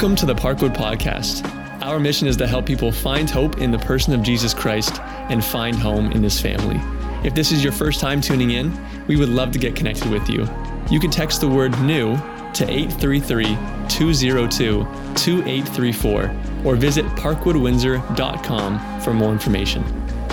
Welcome 0.00 0.16
to 0.16 0.24
the 0.24 0.34
Parkwood 0.34 0.74
Podcast. 0.74 1.44
Our 1.82 2.00
mission 2.00 2.26
is 2.26 2.34
to 2.38 2.46
help 2.46 2.64
people 2.64 2.90
find 2.90 3.28
hope 3.28 3.58
in 3.58 3.70
the 3.70 3.78
person 3.80 4.14
of 4.14 4.22
Jesus 4.22 4.54
Christ 4.54 4.98
and 5.28 5.44
find 5.44 5.76
home 5.76 6.10
in 6.12 6.22
this 6.22 6.40
family. 6.40 6.80
If 7.22 7.34
this 7.34 7.52
is 7.52 7.62
your 7.62 7.74
first 7.74 8.00
time 8.00 8.22
tuning 8.22 8.52
in, 8.52 8.72
we 9.08 9.16
would 9.16 9.28
love 9.28 9.52
to 9.52 9.58
get 9.58 9.76
connected 9.76 10.10
with 10.10 10.26
you. 10.30 10.48
You 10.90 11.00
can 11.00 11.10
text 11.10 11.42
the 11.42 11.48
word 11.48 11.78
new 11.82 12.16
to 12.16 12.64
833 12.66 13.44
202 13.90 14.84
2834 15.16 16.36
or 16.64 16.76
visit 16.76 17.04
parkwoodwindsor.com 17.04 19.00
for 19.02 19.12
more 19.12 19.32
information. 19.32 19.84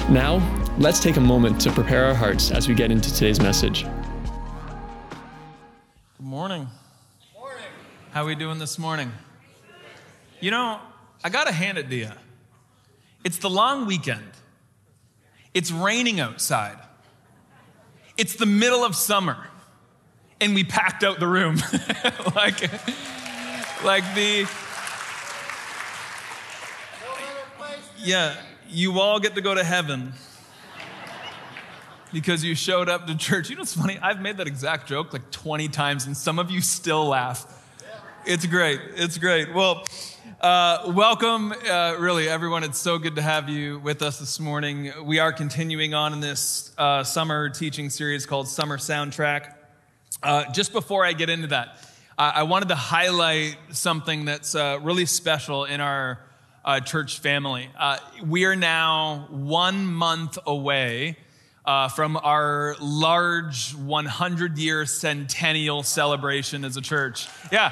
Now, 0.10 0.38
let's 0.78 1.02
take 1.02 1.18
a 1.18 1.20
moment 1.20 1.60
to 1.60 1.74
prepare 1.74 2.06
our 2.06 2.16
hearts 2.16 2.52
as 2.52 2.70
we 2.70 2.74
get 2.74 2.90
into 2.90 3.14
today's 3.14 3.42
message. 3.42 3.84
Good 3.84 3.92
morning. 6.26 6.68
Morning. 7.38 7.66
How 8.14 8.24
are 8.24 8.28
we 8.28 8.36
doing 8.36 8.60
this 8.60 8.80
morning? 8.80 9.12
You 10.40 10.52
know, 10.52 10.80
I 11.24 11.30
got 11.30 11.48
to 11.48 11.54
hand 11.54 11.78
it 11.78 11.90
to 11.90 11.96
you. 11.96 12.12
It's 13.24 13.38
the 13.40 13.50
long 13.50 13.86
weekend. 13.86 14.32
It's 15.54 15.72
raining 15.72 16.20
outside. 16.20 16.78
It's 18.18 18.36
the 18.36 18.46
middle 18.46 18.84
of 18.84 18.96
summer. 18.96 19.38
And 20.40 20.54
we 20.54 20.64
packed 20.64 21.04
out 21.04 21.20
the 21.20 21.28
room. 21.28 21.56
like, 22.36 22.62
like 23.84 24.04
the. 24.14 24.48
Yeah, 27.98 28.36
you 28.70 29.00
all 29.00 29.20
get 29.20 29.36
to 29.36 29.42
go 29.42 29.56
to 29.56 29.64
heaven 29.64 30.14
because 32.14 32.44
you 32.44 32.56
showed 32.56 32.88
up 32.88 33.08
to 33.08 33.18
church. 33.18 33.50
You 33.50 33.56
know 33.56 33.62
what's 33.62 33.74
funny? 33.74 33.98
I've 34.02 34.22
made 34.22 34.38
that 34.38 34.48
exact 34.48 34.88
joke 34.88 35.14
like 35.14 35.32
20 35.32 35.68
times, 35.70 36.06
and 36.06 36.16
some 36.16 36.40
of 36.40 36.52
you 36.52 36.62
still 36.62 37.08
laugh. 37.08 37.46
It's 38.30 38.46
great. 38.46 38.82
It's 38.98 39.18
great. 39.18 39.54
Well, 39.54 39.86
uh, 40.42 40.92
welcome, 40.94 41.54
uh, 41.54 41.96
really, 41.98 42.28
everyone. 42.28 42.66
It's 42.66 42.78
so 42.78 43.00
good 43.00 43.16
to 43.16 43.22
have 43.22 43.48
you 43.48 43.80
with 43.80 44.02
us 44.02 44.20
this 44.20 44.38
morning. 44.38 44.92
We 45.06 45.20
are 45.20 45.32
continuing 45.32 45.94
on 45.94 46.12
in 46.12 46.20
this 46.20 46.74
uh, 46.78 47.06
summer 47.06 47.48
teaching 47.48 47.90
series 47.90 48.26
called 48.26 48.50
Summer 48.50 48.78
Soundtrack. 48.78 49.54
Uh, 50.22 50.52
just 50.52 50.74
before 50.74 51.06
I 51.06 51.14
get 51.14 51.30
into 51.30 51.48
that, 51.48 51.78
I 52.18 52.44
wanted 52.44 52.68
to 52.68 52.76
highlight 52.76 53.56
something 53.72 54.26
that's 54.26 54.56
uh, 54.56 54.80
really 54.82 55.06
special 55.06 55.64
in 55.64 55.80
our 55.80 56.20
uh, 56.66 56.82
church 56.82 57.20
family. 57.20 57.70
we 58.26 58.44
are 58.44 58.58
now 58.58 59.28
one 59.30 59.86
month 59.86 60.38
away 60.46 61.16
from 61.96 62.18
our 62.18 62.76
large 62.82 63.74
100 63.74 64.58
year 64.58 64.86
centennial 64.86 65.82
celebration 65.82 66.66
as 66.66 66.76
a 66.76 66.82
church. 66.82 67.30
Yeah, 67.54 67.72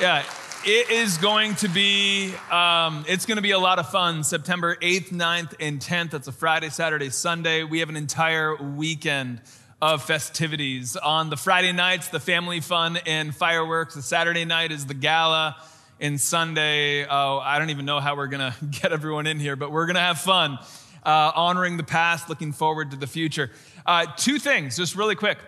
yeah 0.00 0.24
it 0.64 0.90
is 0.90 1.16
going 1.18 1.54
to 1.56 1.68
be 1.68 2.34
um, 2.50 3.04
it's 3.08 3.24
going 3.24 3.36
to 3.36 3.42
be 3.42 3.52
a 3.52 3.58
lot 3.58 3.78
of 3.78 3.88
fun. 3.88 4.24
September 4.24 4.76
8th 4.76 5.10
9th 5.10 5.54
and 5.60 5.80
10th 5.80 6.10
that's 6.10 6.28
a 6.28 6.32
friday 6.32 6.68
saturday 6.68 7.08
sunday. 7.08 7.62
We 7.62 7.78
have 7.78 7.88
an 7.88 7.96
entire 7.96 8.54
weekend 8.56 9.40
of 9.80 10.02
festivities. 10.02 10.96
On 10.96 11.30
the 11.30 11.36
friday 11.36 11.72
nights 11.72 12.08
the 12.08 12.20
family 12.20 12.60
fun 12.60 12.98
and 13.06 13.34
fireworks. 13.34 13.94
The 13.94 14.02
saturday 14.02 14.44
night 14.44 14.70
is 14.70 14.84
the 14.86 14.94
gala. 14.94 15.56
And 15.98 16.20
sunday 16.20 17.06
oh 17.06 17.38
i 17.38 17.58
don't 17.58 17.70
even 17.70 17.86
know 17.86 18.00
how 18.00 18.16
we're 18.16 18.26
going 18.26 18.52
to 18.52 18.64
get 18.66 18.92
everyone 18.92 19.26
in 19.26 19.38
here 19.40 19.56
but 19.56 19.72
we're 19.72 19.86
going 19.86 19.94
to 19.94 20.00
have 20.00 20.18
fun 20.18 20.58
uh, 21.04 21.32
honoring 21.34 21.76
the 21.76 21.84
past 21.84 22.28
looking 22.28 22.52
forward 22.52 22.90
to 22.90 22.96
the 22.96 23.06
future. 23.06 23.50
Uh, 23.86 24.06
two 24.16 24.38
things 24.38 24.76
just 24.76 24.96
really 24.96 25.14
quick 25.14 25.38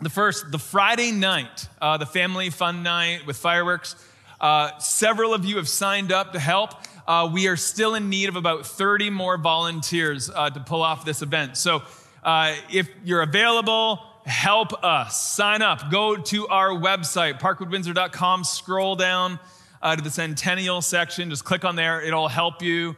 the 0.00 0.10
first 0.10 0.50
the 0.52 0.58
friday 0.58 1.12
night 1.12 1.68
uh, 1.80 1.96
the 1.96 2.06
family 2.06 2.50
fun 2.50 2.82
night 2.82 3.26
with 3.26 3.36
fireworks 3.36 3.96
uh, 4.40 4.78
several 4.78 5.34
of 5.34 5.44
you 5.44 5.56
have 5.56 5.68
signed 5.68 6.12
up 6.12 6.32
to 6.32 6.38
help. 6.38 6.70
Uh, 7.06 7.28
we 7.32 7.48
are 7.48 7.56
still 7.56 7.94
in 7.94 8.08
need 8.08 8.28
of 8.28 8.36
about 8.36 8.66
30 8.66 9.10
more 9.10 9.36
volunteers 9.36 10.30
uh, 10.30 10.50
to 10.50 10.60
pull 10.60 10.82
off 10.82 11.04
this 11.04 11.22
event. 11.22 11.56
So 11.56 11.82
uh, 12.22 12.54
if 12.70 12.88
you're 13.04 13.22
available, 13.22 14.00
help 14.26 14.84
us. 14.84 15.20
Sign 15.20 15.62
up. 15.62 15.90
Go 15.90 16.16
to 16.16 16.46
our 16.48 16.70
website, 16.70 17.40
parkwoodwindsor.com, 17.40 18.44
scroll 18.44 18.94
down 18.94 19.40
uh, 19.82 19.96
to 19.96 20.02
the 20.02 20.10
Centennial 20.10 20.82
section. 20.82 21.30
Just 21.30 21.44
click 21.44 21.64
on 21.64 21.74
there, 21.74 22.00
it'll 22.00 22.28
help 22.28 22.62
you. 22.62 22.94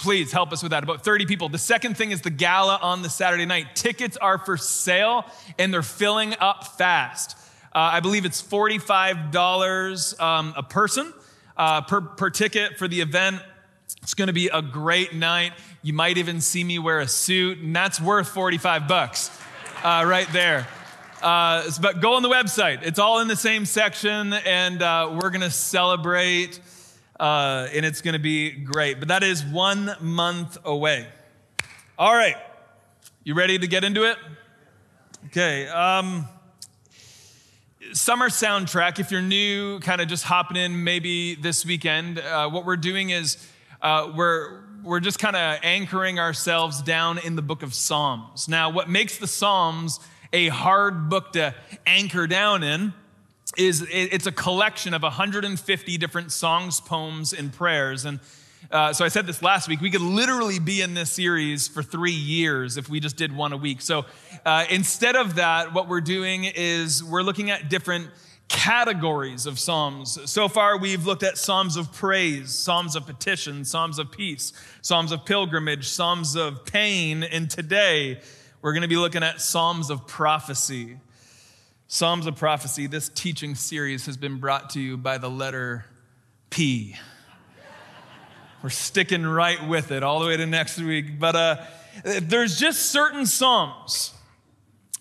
Please 0.00 0.32
help 0.32 0.50
us 0.50 0.62
with 0.62 0.70
that. 0.70 0.82
About 0.82 1.04
30 1.04 1.26
people. 1.26 1.50
The 1.50 1.58
second 1.58 1.94
thing 1.94 2.10
is 2.10 2.22
the 2.22 2.30
gala 2.30 2.78
on 2.80 3.02
the 3.02 3.10
Saturday 3.10 3.44
night. 3.44 3.76
Tickets 3.76 4.16
are 4.16 4.38
for 4.38 4.56
sale 4.56 5.26
and 5.58 5.74
they're 5.74 5.82
filling 5.82 6.34
up 6.40 6.78
fast. 6.78 7.36
Uh, 7.74 7.80
I 7.92 8.00
believe 8.00 8.24
it's 8.24 8.40
$45 8.40 10.18
um, 10.18 10.54
a 10.56 10.62
person 10.62 11.12
uh, 11.54 11.82
per, 11.82 12.00
per 12.00 12.30
ticket 12.30 12.78
for 12.78 12.88
the 12.88 13.02
event. 13.02 13.42
It's 14.02 14.14
going 14.14 14.28
to 14.28 14.32
be 14.32 14.48
a 14.48 14.62
great 14.62 15.14
night. 15.14 15.52
You 15.82 15.92
might 15.92 16.16
even 16.16 16.40
see 16.40 16.64
me 16.64 16.78
wear 16.78 17.00
a 17.00 17.06
suit, 17.06 17.58
and 17.58 17.76
that's 17.76 18.00
worth 18.00 18.28
45 18.28 18.88
bucks 18.88 19.30
uh, 19.84 20.04
right 20.06 20.28
there. 20.32 20.66
Uh, 21.20 21.70
but 21.82 22.00
go 22.00 22.14
on 22.14 22.22
the 22.22 22.30
website. 22.30 22.82
It's 22.84 22.98
all 22.98 23.20
in 23.20 23.28
the 23.28 23.36
same 23.36 23.66
section, 23.66 24.32
and 24.32 24.80
uh, 24.80 25.10
we're 25.12 25.28
going 25.28 25.42
to 25.42 25.50
celebrate, 25.50 26.58
uh, 27.20 27.68
and 27.74 27.84
it's 27.84 28.00
going 28.00 28.14
to 28.14 28.18
be 28.18 28.50
great. 28.50 28.98
But 28.98 29.08
that 29.08 29.22
is 29.22 29.44
one 29.44 29.94
month 30.00 30.56
away. 30.64 31.06
All 31.98 32.14
right. 32.14 32.36
You 33.24 33.34
ready 33.34 33.58
to 33.58 33.66
get 33.66 33.84
into 33.84 34.04
it? 34.04 34.16
Okay. 35.26 35.68
Um, 35.68 36.26
summer 37.92 38.30
soundtrack, 38.30 38.98
if 38.98 39.10
you're 39.10 39.20
new, 39.20 39.80
kind 39.80 40.00
of 40.00 40.08
just 40.08 40.24
hopping 40.24 40.56
in 40.56 40.82
maybe 40.82 41.34
this 41.34 41.66
weekend, 41.66 42.18
uh, 42.18 42.48
what 42.48 42.64
we're 42.64 42.76
doing 42.76 43.10
is 43.10 43.36
uh, 43.82 44.10
we're, 44.16 44.62
we're 44.82 45.00
just 45.00 45.18
kind 45.18 45.36
of 45.36 45.60
anchoring 45.62 46.18
ourselves 46.18 46.80
down 46.80 47.18
in 47.18 47.36
the 47.36 47.42
book 47.42 47.62
of 47.62 47.74
Psalms. 47.74 48.48
Now, 48.48 48.70
what 48.70 48.88
makes 48.88 49.18
the 49.18 49.26
Psalms 49.26 50.00
a 50.32 50.48
hard 50.48 51.10
book 51.10 51.34
to 51.34 51.54
anchor 51.86 52.26
down 52.26 52.62
in 52.62 52.94
is 53.56 53.86
it's 53.90 54.26
a 54.26 54.32
collection 54.32 54.94
of 54.94 55.02
150 55.02 55.98
different 55.98 56.32
songs, 56.32 56.80
poems, 56.80 57.32
and 57.32 57.52
prayers. 57.52 58.04
And 58.04 58.20
uh, 58.70 58.92
so 58.92 59.04
I 59.04 59.08
said 59.08 59.26
this 59.26 59.42
last 59.42 59.68
week. 59.68 59.80
We 59.80 59.90
could 59.90 60.00
literally 60.00 60.58
be 60.58 60.82
in 60.82 60.94
this 60.94 61.10
series 61.10 61.66
for 61.66 61.82
three 61.82 62.12
years 62.12 62.76
if 62.76 62.88
we 62.88 63.00
just 63.00 63.16
did 63.16 63.34
one 63.34 63.52
a 63.52 63.56
week. 63.56 63.80
So 63.80 64.04
uh, 64.44 64.66
instead 64.70 65.16
of 65.16 65.36
that, 65.36 65.72
what 65.72 65.88
we're 65.88 66.00
doing 66.00 66.44
is 66.44 67.02
we're 67.02 67.22
looking 67.22 67.50
at 67.50 67.68
different 67.68 68.08
categories 68.48 69.46
of 69.46 69.58
Psalms. 69.58 70.18
So 70.30 70.48
far, 70.48 70.76
we've 70.76 71.06
looked 71.06 71.22
at 71.22 71.38
Psalms 71.38 71.76
of 71.76 71.92
praise, 71.92 72.52
Psalms 72.52 72.96
of 72.96 73.06
petition, 73.06 73.64
Psalms 73.64 73.98
of 73.98 74.10
peace, 74.10 74.52
Psalms 74.82 75.12
of 75.12 75.24
pilgrimage, 75.24 75.88
Psalms 75.88 76.36
of 76.36 76.64
pain, 76.64 77.22
and 77.22 77.48
today 77.48 78.20
we're 78.60 78.72
going 78.72 78.82
to 78.82 78.88
be 78.88 78.96
looking 78.96 79.22
at 79.22 79.40
Psalms 79.40 79.88
of 79.88 80.06
prophecy. 80.06 80.98
Psalms 81.92 82.26
of 82.26 82.36
prophecy, 82.36 82.86
this 82.86 83.08
teaching 83.08 83.56
series 83.56 84.06
has 84.06 84.16
been 84.16 84.38
brought 84.38 84.70
to 84.70 84.80
you 84.80 84.96
by 84.96 85.18
the 85.18 85.28
letter 85.28 85.84
P. 86.48 86.94
We're 88.62 88.70
sticking 88.70 89.26
right 89.26 89.66
with 89.66 89.90
it 89.90 90.04
all 90.04 90.20
the 90.20 90.26
way 90.28 90.36
to 90.36 90.46
next 90.46 90.78
week. 90.78 91.18
But 91.18 91.34
uh, 91.34 91.56
there's 92.04 92.60
just 92.60 92.92
certain 92.92 93.26
Psalms 93.26 94.14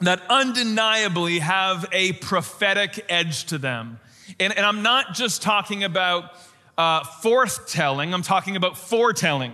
that 0.01 0.19
undeniably 0.31 1.37
have 1.37 1.85
a 1.91 2.13
prophetic 2.13 3.05
edge 3.07 3.45
to 3.45 3.59
them. 3.59 3.99
And, 4.39 4.57
and 4.57 4.65
I'm 4.65 4.81
not 4.81 5.13
just 5.13 5.43
talking 5.43 5.83
about 5.83 6.31
uh, 6.75 7.01
forthtelling, 7.03 8.15
I'm 8.15 8.23
talking 8.23 8.55
about 8.55 8.75
foretelling. 8.75 9.53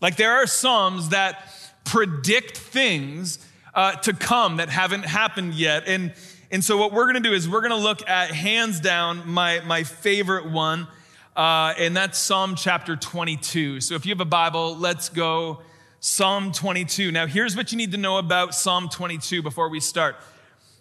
Like 0.00 0.14
there 0.14 0.34
are 0.34 0.46
Psalms 0.46 1.08
that 1.08 1.42
predict 1.84 2.56
things 2.56 3.44
uh, 3.74 3.96
to 3.96 4.12
come 4.12 4.58
that 4.58 4.68
haven't 4.68 5.06
happened 5.06 5.54
yet. 5.54 5.88
And, 5.88 6.12
and 6.52 6.64
so 6.64 6.76
what 6.76 6.92
we're 6.92 7.10
going 7.10 7.20
to 7.20 7.28
do 7.28 7.34
is 7.34 7.48
we're 7.48 7.62
going 7.62 7.70
to 7.70 7.76
look 7.76 8.08
at 8.08 8.30
hands 8.30 8.78
down 8.78 9.28
my, 9.28 9.60
my 9.60 9.82
favorite 9.82 10.48
one 10.48 10.86
uh, 11.34 11.72
and 11.78 11.96
that's 11.96 12.18
Psalm 12.18 12.56
chapter 12.56 12.94
22. 12.94 13.80
So 13.80 13.94
if 13.94 14.04
you 14.04 14.10
have 14.10 14.20
a 14.20 14.26
Bible, 14.26 14.76
let's 14.76 15.08
go 15.08 15.60
Psalm 15.98 16.52
22. 16.52 17.10
Now, 17.10 17.26
here's 17.26 17.56
what 17.56 17.72
you 17.72 17.78
need 17.78 17.92
to 17.92 17.96
know 17.96 18.18
about 18.18 18.54
Psalm 18.54 18.90
22 18.90 19.40
before 19.40 19.70
we 19.70 19.80
start. 19.80 20.16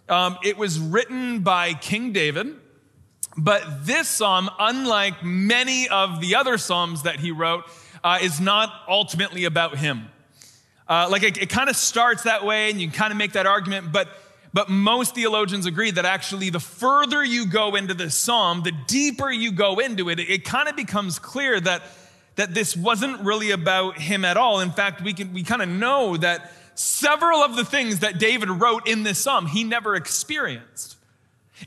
Um, 0.10 0.38
it 0.44 0.58
was 0.58 0.78
written 0.78 1.40
by 1.40 1.74
King 1.74 2.12
David, 2.12 2.54
but 3.38 3.86
this 3.86 4.10
psalm, 4.10 4.50
unlike 4.60 5.24
many 5.24 5.88
of 5.88 6.20
the 6.20 6.36
other 6.36 6.58
psalms 6.58 7.04
that 7.04 7.22
he 7.22 7.32
wrote, 7.32 7.64
uh, 8.04 8.20
is 8.22 8.42
not 8.42 8.74
ultimately 8.90 9.46
about 9.46 9.78
him. 9.78 10.10
Uh, 10.86 11.08
like 11.10 11.24
it, 11.24 11.38
it 11.38 11.50
kind 11.50 11.70
of 11.70 11.78
starts 11.78 12.24
that 12.24 12.44
way, 12.44 12.70
and 12.70 12.82
you 12.82 12.88
can 12.90 12.98
kind 12.98 13.12
of 13.12 13.18
make 13.18 13.32
that 13.34 13.46
argument, 13.46 13.94
but 13.94 14.10
but 14.54 14.70
most 14.70 15.16
theologians 15.16 15.66
agree 15.66 15.92
that 15.92 16.06
actually, 16.06 16.50
the 16.50 16.60
further 16.60 17.24
you 17.24 17.48
go 17.48 17.76
into 17.76 17.94
this 17.94 18.18
psalm, 18.18 18.64
the 18.64 18.74
deeper 18.88 19.32
you 19.32 19.52
go 19.52 19.80
into 19.80 20.10
it, 20.10 20.20
it, 20.20 20.44
kind 20.44 20.68
of 20.68 20.76
becomes 20.76 21.20
clear 21.20 21.60
that, 21.60 21.82
that 22.36 22.54
this 22.54 22.76
wasn't 22.76 23.22
really 23.22 23.52
about 23.52 23.98
him 23.98 24.26
at 24.26 24.36
all. 24.36 24.60
In 24.60 24.72
fact, 24.72 25.02
we, 25.02 25.14
can, 25.14 25.34
we 25.34 25.44
kind 25.44 25.62
of 25.62 25.70
know 25.70 26.18
that 26.18 26.52
several 26.76 27.40
of 27.40 27.56
the 27.56 27.64
things 27.64 28.00
that 28.00 28.20
David 28.20 28.50
wrote 28.50 28.88
in 28.88 29.04
this 29.04 29.20
psalm, 29.20 29.46
he 29.46 29.64
never 29.64 29.96
experienced. 29.96 30.98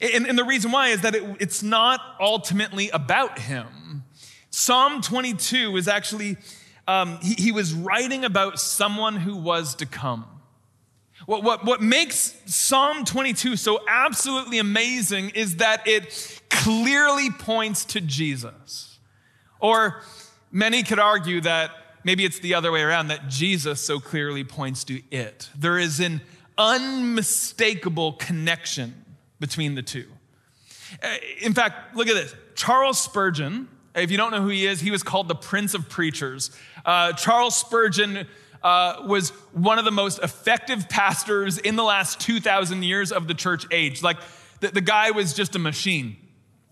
And, 0.01 0.27
and 0.27 0.39
the 0.39 0.45
reason 0.45 0.71
why 0.71 0.89
is 0.89 1.01
that 1.03 1.15
it, 1.15 1.25
it's 1.41 1.63
not 1.63 2.01
ultimately 2.21 2.91
about 2.91 3.39
him. 3.39 4.05
Psalm 4.51 5.01
22 5.01 5.77
is 5.79 5.89
actually, 5.89 6.37
um, 6.87 7.19
he, 7.23 7.35
he 7.35 7.53
was 7.53 7.73
writing 7.73 8.27
about 8.27 8.59
someone 8.59 9.17
who 9.17 9.37
was 9.37 9.75
to 9.77 9.87
come. 9.87 10.27
What, 11.27 11.43
what, 11.43 11.65
what 11.65 11.81
makes 11.81 12.37
Psalm 12.47 13.05
22 13.05 13.57
so 13.57 13.81
absolutely 13.89 14.59
amazing 14.59 15.31
is 15.31 15.57
that 15.57 15.87
it 15.87 16.41
clearly 16.51 17.31
points 17.31 17.85
to 17.87 18.01
Jesus. 18.01 18.99
Or 19.61 20.03
many 20.53 20.83
could 20.83 20.99
argue 20.99 21.41
that 21.41 21.71
maybe 22.05 22.25
it's 22.25 22.39
the 22.41 22.55
other 22.55 22.71
way 22.71 22.83
around, 22.83 23.09
that 23.09 23.29
Jesus 23.29 23.81
so 23.81 23.99
clearly 24.01 24.45
points 24.45 24.85
to 24.85 25.01
it. 25.11 25.49
There 25.57 25.79
is 25.79 26.01
an 26.01 26.21
unmistakable 26.59 28.13
connection 28.13 29.05
between 29.41 29.75
the 29.75 29.83
two. 29.83 30.07
Uh, 31.03 31.17
in 31.41 31.55
fact, 31.55 31.97
look 31.97 32.09
at 32.09 32.15
this. 32.15 32.35
Charles 32.55 33.01
Spurgeon, 33.01 33.69
if 33.95 34.11
you 34.11 34.17
don't 34.17 34.31
know 34.31 34.43
who 34.43 34.49
he 34.49 34.67
is, 34.67 34.81
he 34.81 34.91
was 34.91 35.03
called 35.03 35.29
the 35.29 35.35
Prince 35.35 35.75
of 35.75 35.89
Preachers. 35.89 36.51
Uh, 36.85 37.13
Charles 37.15 37.57
Spurgeon 37.57 38.27
uh, 38.65 39.03
was 39.05 39.29
one 39.53 39.79
of 39.79 39.85
the 39.85 39.93
most 39.93 40.19
effective 40.21 40.89
pastors 40.89 41.59
in 41.59 41.77
the 41.77 41.85
last 41.85 42.19
2,000 42.21 42.83
years 42.83 43.13
of 43.13 43.29
the 43.29 43.35
church 43.35 43.67
age. 43.71 44.03
Like, 44.03 44.17
the, 44.61 44.69
the 44.69 44.81
guy 44.81 45.11
was 45.11 45.35
just 45.35 45.55
a 45.55 45.59
machine. 45.59 46.17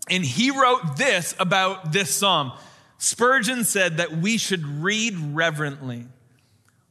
And 0.09 0.25
he 0.25 0.51
wrote 0.51 0.97
this 0.97 1.35
about 1.39 1.93
this 1.93 2.13
psalm. 2.13 2.51
Spurgeon 2.97 3.63
said 3.63 3.97
that 3.97 4.11
we 4.11 4.37
should 4.37 4.65
read 4.65 5.15
reverently, 5.17 6.07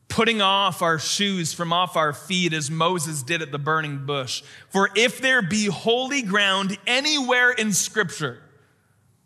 putting 0.08 0.40
off 0.40 0.82
our 0.82 0.98
shoes 0.98 1.52
from 1.52 1.72
off 1.72 1.96
our 1.96 2.12
feet 2.12 2.52
as 2.52 2.70
Moses 2.70 3.22
did 3.22 3.42
at 3.42 3.50
the 3.50 3.58
burning 3.58 4.06
bush. 4.06 4.42
For 4.68 4.90
if 4.94 5.20
there 5.20 5.42
be 5.42 5.66
holy 5.66 6.22
ground 6.22 6.78
anywhere 6.86 7.50
in 7.50 7.72
Scripture, 7.72 8.40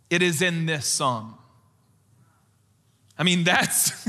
it 0.08 0.22
is 0.22 0.40
in 0.40 0.66
this 0.66 0.86
psalm. 0.86 1.36
I 3.18 3.24
mean, 3.24 3.44
that's. 3.44 4.08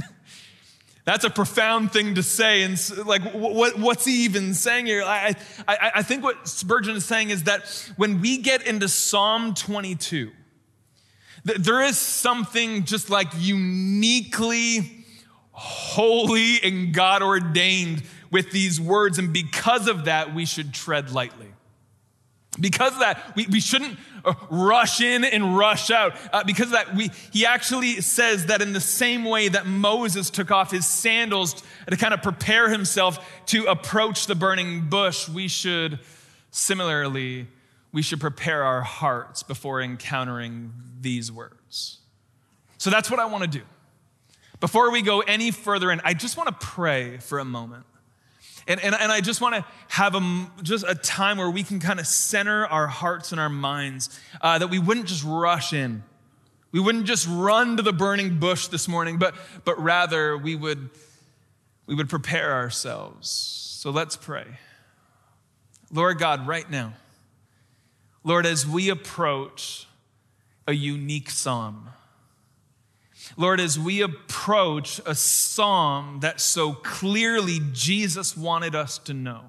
That's 1.08 1.24
a 1.24 1.30
profound 1.30 1.94
thing 1.94 2.16
to 2.16 2.22
say. 2.22 2.64
And 2.64 2.78
like, 3.06 3.22
what, 3.32 3.80
what's 3.80 4.04
he 4.04 4.26
even 4.26 4.54
saying 4.54 4.88
here? 4.88 5.04
I, 5.04 5.36
I, 5.66 5.92
I 5.96 6.04
think 6.04 6.22
what 6.22 6.50
Spurgeon 6.50 6.98
is 6.98 7.06
saying 7.06 7.30
is 7.30 7.44
that 7.44 7.62
when 7.96 8.20
we 8.20 8.40
get 8.40 8.68
into 8.68 8.90
Psalm 8.90 9.54
22, 9.54 10.34
there 11.46 11.82
is 11.82 11.98
something 11.98 12.84
just 12.84 13.10
like 13.10 13.30
uniquely 13.38 15.06
holy 15.54 16.62
and 16.62 16.94
God 16.94 17.24
ordained 17.24 18.04
with 18.30 18.52
these 18.52 18.82
words. 18.82 19.18
And 19.18 19.32
because 19.32 19.88
of 19.88 20.06
that, 20.06 20.36
we 20.36 20.46
should 20.46 20.74
tread 20.74 21.12
lightly. 21.12 21.54
Because 22.60 22.94
of 22.94 23.00
that, 23.00 23.36
we, 23.36 23.46
we 23.48 23.60
shouldn't 23.60 23.98
uh, 24.26 24.34
rush 24.50 25.02
in 25.02 25.24
and 25.24 25.58
rush 25.58 25.92
out. 25.92 26.16
Uh, 26.34 26.44
because 26.44 26.68
of 26.68 26.72
that, 26.72 26.96
we, 26.96 27.12
he 27.32 27.46
actually 27.46 28.02
says 28.02 28.48
that 28.48 28.62
in 28.62 28.74
the 28.74 28.82
same 28.82 29.26
way 29.26 29.48
that 29.48 29.66
Moses 29.66 30.30
took 30.30 30.52
off 30.52 30.72
his 30.72 30.86
sandals 30.86 31.62
to 31.90 31.98
kind 31.98 32.14
of 32.14 32.22
prepare 32.22 32.70
himself 32.70 33.26
to 33.48 33.66
approach 33.66 34.28
the 34.28 34.36
burning 34.36 34.90
bush, 34.90 35.30
we 35.30 35.48
should 35.48 36.00
similarly, 36.52 37.48
we 37.92 38.02
should 38.02 38.20
prepare 38.20 38.64
our 38.64 38.82
hearts 38.82 39.44
before 39.44 39.82
encountering 39.82 40.74
these 41.00 41.32
words. 41.32 42.00
So 42.78 42.90
that's 42.90 43.12
what 43.12 43.20
I 43.20 43.26
want 43.26 43.44
to 43.44 43.50
do. 43.50 43.64
Before 44.60 44.92
we 44.92 45.04
go 45.04 45.22
any 45.22 45.52
further 45.52 45.92
in, 45.92 46.02
I 46.04 46.14
just 46.14 46.36
want 46.38 46.48
to 46.50 46.66
pray 46.66 47.18
for 47.18 47.38
a 47.40 47.46
moment. 47.46 47.86
And, 48.68 48.84
and, 48.84 48.94
and 48.94 49.12
I 49.12 49.22
just 49.22 49.40
want 49.40 49.56
to 49.56 49.66
have 49.88 50.14
a, 50.14 50.52
just 50.62 50.84
a 50.86 50.94
time 50.94 51.38
where 51.38 51.50
we 51.50 51.64
can 51.64 51.80
kind 51.80 52.00
of 52.00 52.08
center 52.08 52.68
our 52.68 52.88
hearts 52.88 53.32
and 53.32 53.40
our 53.40 53.50
minds, 53.50 54.20
uh, 54.42 54.60
that 54.60 54.68
we 54.68 54.78
wouldn't 54.78 55.08
just 55.08 55.24
rush 55.24 55.72
in. 55.72 56.04
We 56.74 56.82
wouldn't 56.82 57.06
just 57.06 57.28
run 57.30 57.78
to 57.78 57.84
the 57.84 57.94
burning 57.94 58.40
bush 58.40 58.68
this 58.68 58.90
morning, 58.90 59.18
but, 59.18 59.36
but 59.64 59.82
rather 59.82 60.38
we 60.38 60.56
would, 60.56 60.90
we 61.86 61.96
would 61.96 62.10
prepare 62.10 62.52
ourselves. 62.52 63.30
So 63.30 63.90
let's 63.90 64.18
pray. 64.18 64.46
Lord 65.92 66.20
God, 66.20 66.46
right 66.46 66.70
now, 66.70 66.94
Lord, 68.26 68.46
as 68.46 68.68
we 68.68 68.90
approach 68.90 69.88
a 70.68 70.74
unique 70.74 71.30
psalm, 71.30 71.90
Lord, 73.36 73.60
as 73.60 73.78
we 73.78 74.02
approach 74.02 75.02
a 75.06 75.16
psalm 75.16 76.20
that 76.22 76.40
so 76.40 76.74
clearly 76.74 77.60
Jesus 77.74 78.38
wanted 78.38 78.76
us 78.76 78.98
to 79.00 79.14
know, 79.14 79.44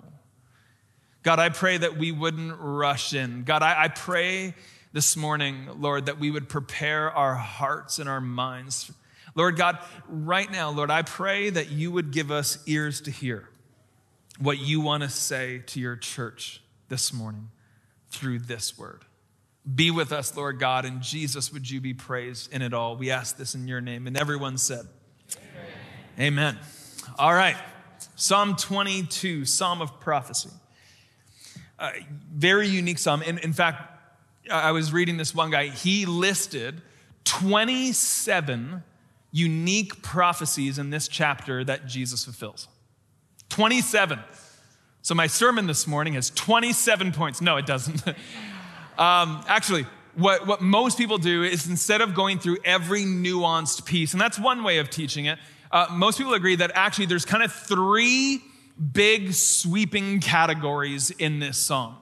God, 1.22 1.38
I 1.38 1.48
pray 1.50 1.76
that 1.76 1.96
we 1.96 2.12
wouldn't 2.12 2.56
rush 2.58 3.12
in. 3.12 3.44
God, 3.44 3.62
I, 3.62 3.84
I 3.84 3.88
pray 3.88 4.54
this 4.92 5.16
morning, 5.16 5.68
Lord, 5.78 6.06
that 6.06 6.18
we 6.18 6.30
would 6.30 6.48
prepare 6.48 7.10
our 7.10 7.34
hearts 7.34 7.98
and 7.98 8.08
our 8.08 8.20
minds. 8.20 8.90
Lord 9.34 9.56
God, 9.56 9.78
right 10.08 10.50
now, 10.50 10.70
Lord, 10.70 10.90
I 10.90 11.02
pray 11.02 11.50
that 11.50 11.70
you 11.70 11.92
would 11.92 12.10
give 12.10 12.30
us 12.30 12.58
ears 12.66 13.00
to 13.02 13.10
hear 13.10 13.48
what 14.38 14.58
you 14.58 14.80
want 14.80 15.02
to 15.02 15.08
say 15.08 15.58
to 15.66 15.80
your 15.80 15.96
church 15.96 16.62
this 16.88 17.12
morning 17.12 17.50
through 18.10 18.38
this 18.40 18.78
word. 18.78 19.04
Be 19.74 19.90
with 19.90 20.12
us, 20.12 20.36
Lord 20.36 20.58
God, 20.58 20.84
and 20.84 21.02
Jesus, 21.02 21.52
would 21.52 21.68
you 21.68 21.80
be 21.80 21.92
praised 21.92 22.52
in 22.52 22.62
it 22.62 22.72
all? 22.72 22.96
We 22.96 23.10
ask 23.10 23.36
this 23.36 23.54
in 23.54 23.68
your 23.68 23.80
name. 23.80 24.06
And 24.06 24.16
everyone 24.16 24.56
said, 24.56 24.86
Amen. 26.18 26.54
Amen. 26.54 26.58
All 27.18 27.34
right. 27.34 27.56
Psalm 28.16 28.56
22, 28.56 29.44
Psalm 29.44 29.82
of 29.82 30.00
Prophecy. 30.00 30.50
Uh, 31.78 31.90
very 32.32 32.66
unique 32.66 32.98
psalm. 32.98 33.22
In, 33.22 33.38
in 33.38 33.52
fact, 33.52 33.98
I 34.50 34.72
was 34.72 34.92
reading 34.92 35.16
this 35.16 35.34
one 35.34 35.50
guy, 35.50 35.68
he 35.68 36.06
listed 36.06 36.80
27 37.24 38.82
unique 39.30 40.02
prophecies 40.02 40.78
in 40.78 40.90
this 40.90 41.06
chapter 41.08 41.62
that 41.64 41.86
Jesus 41.86 42.24
fulfills. 42.24 42.68
27. 43.50 44.18
So 45.02 45.14
my 45.14 45.26
sermon 45.26 45.66
this 45.66 45.86
morning 45.86 46.14
has 46.14 46.30
27 46.30 47.12
points. 47.12 47.40
No, 47.40 47.56
it 47.56 47.66
doesn't. 47.66 48.02
Um, 48.98 49.44
actually, 49.46 49.86
what, 50.16 50.46
what 50.46 50.60
most 50.60 50.98
people 50.98 51.18
do 51.18 51.44
is 51.44 51.68
instead 51.68 52.00
of 52.00 52.14
going 52.14 52.40
through 52.40 52.58
every 52.64 53.04
nuanced 53.04 53.86
piece, 53.86 54.12
and 54.12 54.20
that's 54.20 54.38
one 54.38 54.64
way 54.64 54.78
of 54.78 54.90
teaching 54.90 55.26
it, 55.26 55.38
uh, 55.70 55.86
most 55.90 56.18
people 56.18 56.34
agree 56.34 56.56
that 56.56 56.72
actually 56.74 57.06
there's 57.06 57.24
kind 57.24 57.42
of 57.44 57.52
three 57.52 58.42
big 58.92 59.32
sweeping 59.32 60.20
categories 60.20 61.10
in 61.12 61.38
this 61.38 61.56
psalm. 61.56 61.96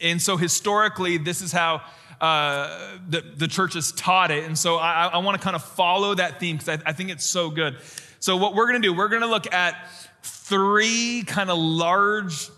And 0.00 0.20
so 0.20 0.36
historically, 0.36 1.16
this 1.16 1.40
is 1.40 1.52
how 1.52 1.82
uh, 2.20 2.98
the, 3.08 3.22
the 3.36 3.48
church 3.48 3.74
has 3.74 3.92
taught 3.92 4.30
it. 4.30 4.44
And 4.44 4.58
so 4.58 4.76
I, 4.76 5.06
I 5.06 5.18
want 5.18 5.38
to 5.38 5.42
kind 5.42 5.56
of 5.56 5.64
follow 5.64 6.14
that 6.14 6.40
theme 6.40 6.56
because 6.56 6.80
I, 6.80 6.90
I 6.90 6.92
think 6.92 7.10
it's 7.10 7.24
so 7.24 7.50
good. 7.50 7.78
So, 8.20 8.36
what 8.36 8.54
we're 8.54 8.68
going 8.68 8.80
to 8.80 8.88
do, 8.88 8.94
we're 8.94 9.08
going 9.08 9.22
to 9.22 9.28
look 9.28 9.52
at 9.52 9.88
three 10.22 11.24
kind 11.26 11.50
of 11.50 11.58
large 11.58 12.48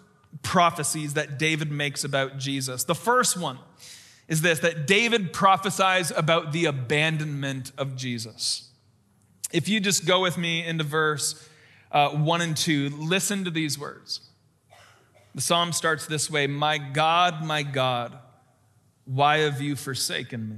prophecies 0.45 1.15
that 1.15 1.39
David 1.39 1.73
makes 1.73 2.05
about 2.05 2.39
Jesus. 2.39 2.85
The 2.85 2.95
first 2.95 3.37
one 3.37 3.59
is 4.29 4.43
this 4.43 4.61
that 4.61 4.87
David 4.87 5.33
prophesies 5.33 6.13
about 6.13 6.53
the 6.53 6.67
abandonment 6.67 7.73
of 7.77 7.97
Jesus. 7.97 8.71
If 9.53 9.69
you 9.69 9.81
just 9.81 10.07
go 10.07 10.21
with 10.21 10.39
me 10.39 10.65
into 10.65 10.85
verse 10.85 11.49
uh, 11.91 12.11
1 12.11 12.41
and 12.41 12.57
2, 12.57 12.91
listen 12.91 13.45
to 13.45 13.51
these 13.51 13.79
words. 13.79 14.21
The 15.35 15.41
psalm 15.41 15.73
starts 15.73 16.07
this 16.07 16.31
way 16.31 16.47
My 16.47 16.79
God, 16.79 17.45
my 17.45 17.63
God, 17.63 18.17
why 19.05 19.39
have 19.39 19.61
you 19.61 19.77
forsaken 19.77 20.49
me? 20.49 20.57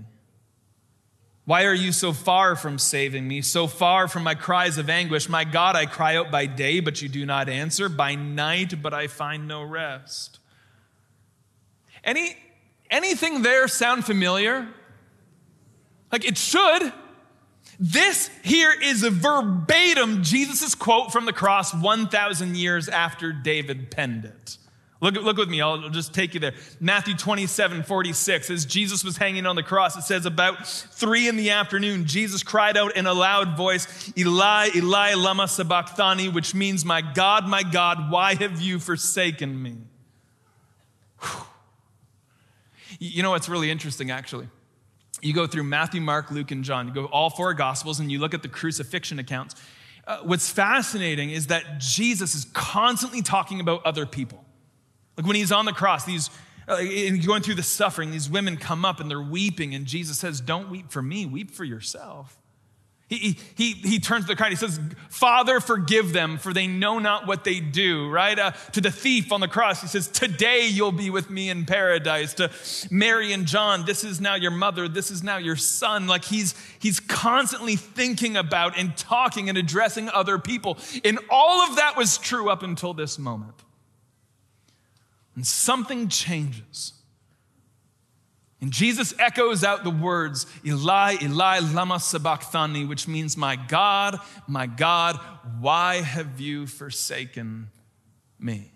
Why 1.46 1.64
are 1.64 1.74
you 1.74 1.92
so 1.92 2.12
far 2.12 2.56
from 2.56 2.76
saving 2.76 3.26
me, 3.26 3.40
so 3.40 3.68
far 3.68 4.08
from 4.08 4.24
my 4.24 4.34
cries 4.34 4.78
of 4.78 4.90
anguish? 4.90 5.28
My 5.28 5.44
God, 5.44 5.76
I 5.76 5.86
cry 5.86 6.16
out 6.16 6.32
by 6.32 6.46
day, 6.46 6.80
but 6.80 7.00
you 7.00 7.08
do 7.08 7.24
not 7.24 7.48
answer, 7.48 7.88
by 7.88 8.16
night, 8.16 8.82
but 8.82 8.92
I 8.92 9.06
find 9.06 9.46
no 9.46 9.62
rest. 9.62 10.40
Any, 12.02 12.36
anything 12.90 13.42
there 13.42 13.68
sound 13.68 14.04
familiar? 14.04 14.66
Like 16.10 16.24
it 16.24 16.36
should. 16.36 16.92
This 17.78 18.28
here 18.42 18.72
is 18.82 19.04
a 19.04 19.10
verbatim 19.10 20.24
Jesus' 20.24 20.74
quote 20.74 21.12
from 21.12 21.26
the 21.26 21.32
cross 21.32 21.72
1,000 21.72 22.56
years 22.56 22.88
after 22.88 23.32
David 23.32 23.92
penned 23.92 24.24
it. 24.24 24.58
Look, 25.02 25.14
look 25.14 25.36
with 25.36 25.50
me, 25.50 25.60
I'll 25.60 25.90
just 25.90 26.14
take 26.14 26.32
you 26.32 26.40
there. 26.40 26.54
Matthew 26.80 27.14
27, 27.14 27.82
46, 27.82 28.48
as 28.48 28.64
Jesus 28.64 29.04
was 29.04 29.18
hanging 29.18 29.44
on 29.44 29.54
the 29.54 29.62
cross, 29.62 29.94
it 29.94 30.02
says, 30.02 30.24
About 30.24 30.66
three 30.66 31.28
in 31.28 31.36
the 31.36 31.50
afternoon, 31.50 32.06
Jesus 32.06 32.42
cried 32.42 32.78
out 32.78 32.96
in 32.96 33.06
a 33.06 33.12
loud 33.12 33.58
voice, 33.58 34.10
Eli, 34.16 34.70
Eli, 34.74 35.12
lama 35.14 35.48
sabachthani, 35.48 36.30
which 36.30 36.54
means, 36.54 36.82
My 36.82 37.02
God, 37.02 37.46
my 37.46 37.62
God, 37.62 38.10
why 38.10 38.36
have 38.36 38.62
you 38.62 38.78
forsaken 38.78 39.62
me? 39.62 39.76
Whew. 41.20 41.44
You 42.98 43.22
know 43.22 43.32
what's 43.32 43.50
really 43.50 43.70
interesting, 43.70 44.10
actually? 44.10 44.48
You 45.20 45.34
go 45.34 45.46
through 45.46 45.64
Matthew, 45.64 46.00
Mark, 46.00 46.30
Luke, 46.30 46.50
and 46.52 46.64
John, 46.64 46.88
you 46.88 46.94
go 46.94 47.04
all 47.06 47.28
four 47.28 47.52
Gospels, 47.52 48.00
and 48.00 48.10
you 48.10 48.18
look 48.18 48.32
at 48.32 48.40
the 48.42 48.48
crucifixion 48.48 49.18
accounts. 49.18 49.56
Uh, 50.06 50.20
what's 50.22 50.50
fascinating 50.50 51.30
is 51.30 51.48
that 51.48 51.80
Jesus 51.80 52.34
is 52.34 52.46
constantly 52.54 53.20
talking 53.20 53.60
about 53.60 53.84
other 53.84 54.06
people. 54.06 54.45
Like 55.16 55.26
when 55.26 55.36
he's 55.36 55.52
on 55.52 55.64
the 55.64 55.72
cross, 55.72 56.04
these 56.04 56.30
And 56.68 57.24
going 57.24 57.42
through 57.42 57.54
the 57.54 57.62
suffering, 57.62 58.10
these 58.10 58.28
women 58.28 58.56
come 58.56 58.84
up 58.84 59.00
and 59.00 59.10
they're 59.10 59.20
weeping, 59.20 59.74
and 59.74 59.86
Jesus 59.86 60.18
says, 60.18 60.40
Don't 60.40 60.70
weep 60.70 60.90
for 60.90 61.02
me, 61.02 61.26
weep 61.26 61.50
for 61.50 61.64
yourself. 61.64 62.36
He, 63.08 63.38
he, 63.54 63.72
he 63.72 64.00
turns 64.00 64.24
to 64.24 64.28
the 64.28 64.34
crowd. 64.34 64.50
He 64.50 64.56
says, 64.56 64.80
Father, 65.10 65.60
forgive 65.60 66.12
them, 66.12 66.38
for 66.38 66.52
they 66.52 66.66
know 66.66 66.98
not 66.98 67.24
what 67.24 67.44
they 67.44 67.60
do, 67.60 68.10
right? 68.10 68.36
Uh, 68.36 68.50
to 68.72 68.80
the 68.80 68.90
thief 68.90 69.30
on 69.30 69.40
the 69.40 69.46
cross, 69.46 69.80
he 69.80 69.86
says, 69.86 70.08
Today 70.08 70.66
you'll 70.66 70.90
be 70.90 71.08
with 71.08 71.30
me 71.30 71.48
in 71.48 71.66
paradise. 71.66 72.34
To 72.34 72.50
Mary 72.90 73.32
and 73.32 73.46
John, 73.46 73.84
this 73.84 74.02
is 74.02 74.20
now 74.20 74.34
your 74.34 74.50
mother, 74.50 74.88
this 74.88 75.12
is 75.12 75.22
now 75.22 75.36
your 75.36 75.54
son. 75.54 76.08
Like 76.08 76.24
he's, 76.24 76.56
he's 76.80 76.98
constantly 76.98 77.76
thinking 77.76 78.36
about 78.36 78.76
and 78.76 78.96
talking 78.96 79.48
and 79.48 79.56
addressing 79.56 80.08
other 80.08 80.40
people. 80.40 80.76
And 81.04 81.20
all 81.30 81.62
of 81.62 81.76
that 81.76 81.96
was 81.96 82.18
true 82.18 82.50
up 82.50 82.64
until 82.64 82.92
this 82.92 83.20
moment. 83.20 83.62
And 85.36 85.46
something 85.46 86.08
changes. 86.08 86.94
And 88.60 88.72
Jesus 88.72 89.14
echoes 89.18 89.62
out 89.62 89.84
the 89.84 89.90
words, 89.90 90.46
Eli, 90.64 91.16
Eli, 91.22 91.60
lama 91.60 92.00
sabachthani, 92.00 92.86
which 92.86 93.06
means, 93.06 93.36
My 93.36 93.54
God, 93.54 94.18
my 94.48 94.66
God, 94.66 95.20
why 95.60 95.96
have 95.96 96.40
you 96.40 96.66
forsaken 96.66 97.68
me? 98.40 98.72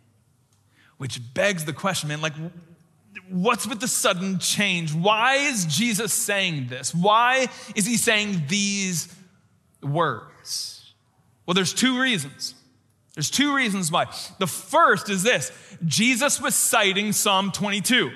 Which 0.99 1.19
begs 1.33 1.65
the 1.65 1.73
question, 1.73 2.11
man, 2.11 2.21
like, 2.21 2.35
what's 3.31 3.67
with 3.67 3.81
the 3.81 3.89
sudden 3.89 4.39
change? 4.39 4.93
Why 4.93 5.37
is 5.37 5.65
Jesus 5.65 6.13
saying 6.13 6.67
this? 6.69 6.95
Why 6.95 7.49
is 7.75 7.87
he 7.87 7.97
saying 7.97 8.43
these 8.49 9.13
words? 9.83 10.93
Well, 11.47 11.55
there's 11.55 11.73
two 11.73 11.99
reasons. 11.99 12.55
There's 13.21 13.29
two 13.29 13.55
reasons 13.55 13.93
why. 13.93 14.07
The 14.39 14.47
first 14.47 15.11
is 15.11 15.23
this 15.23 15.53
Jesus 15.85 16.41
was 16.41 16.55
citing 16.55 17.13
Psalm 17.13 17.53
22. 17.53 18.11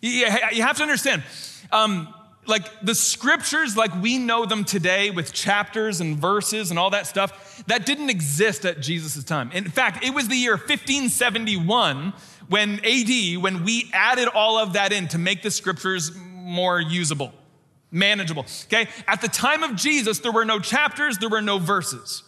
You 0.00 0.24
have 0.24 0.78
to 0.78 0.82
understand, 0.82 1.22
um, 1.70 2.08
like 2.46 2.64
the 2.80 2.94
scriptures, 2.94 3.76
like 3.76 3.94
we 4.00 4.16
know 4.16 4.46
them 4.46 4.64
today 4.64 5.10
with 5.10 5.34
chapters 5.34 6.00
and 6.00 6.16
verses 6.16 6.70
and 6.70 6.78
all 6.78 6.88
that 6.88 7.08
stuff, 7.08 7.62
that 7.66 7.84
didn't 7.84 8.08
exist 8.08 8.64
at 8.64 8.80
Jesus' 8.80 9.22
time. 9.22 9.52
In 9.52 9.68
fact, 9.68 10.02
it 10.02 10.14
was 10.14 10.28
the 10.28 10.36
year 10.36 10.52
1571 10.52 12.14
when 12.48 12.80
AD, 12.82 13.42
when 13.42 13.64
we 13.64 13.90
added 13.92 14.28
all 14.28 14.56
of 14.56 14.72
that 14.72 14.94
in 14.94 15.08
to 15.08 15.18
make 15.18 15.42
the 15.42 15.50
scriptures 15.50 16.16
more 16.16 16.80
usable, 16.80 17.34
manageable. 17.90 18.46
Okay? 18.64 18.88
At 19.06 19.20
the 19.20 19.28
time 19.28 19.62
of 19.62 19.76
Jesus, 19.76 20.20
there 20.20 20.32
were 20.32 20.46
no 20.46 20.58
chapters, 20.58 21.18
there 21.18 21.28
were 21.28 21.42
no 21.42 21.58
verses. 21.58 22.22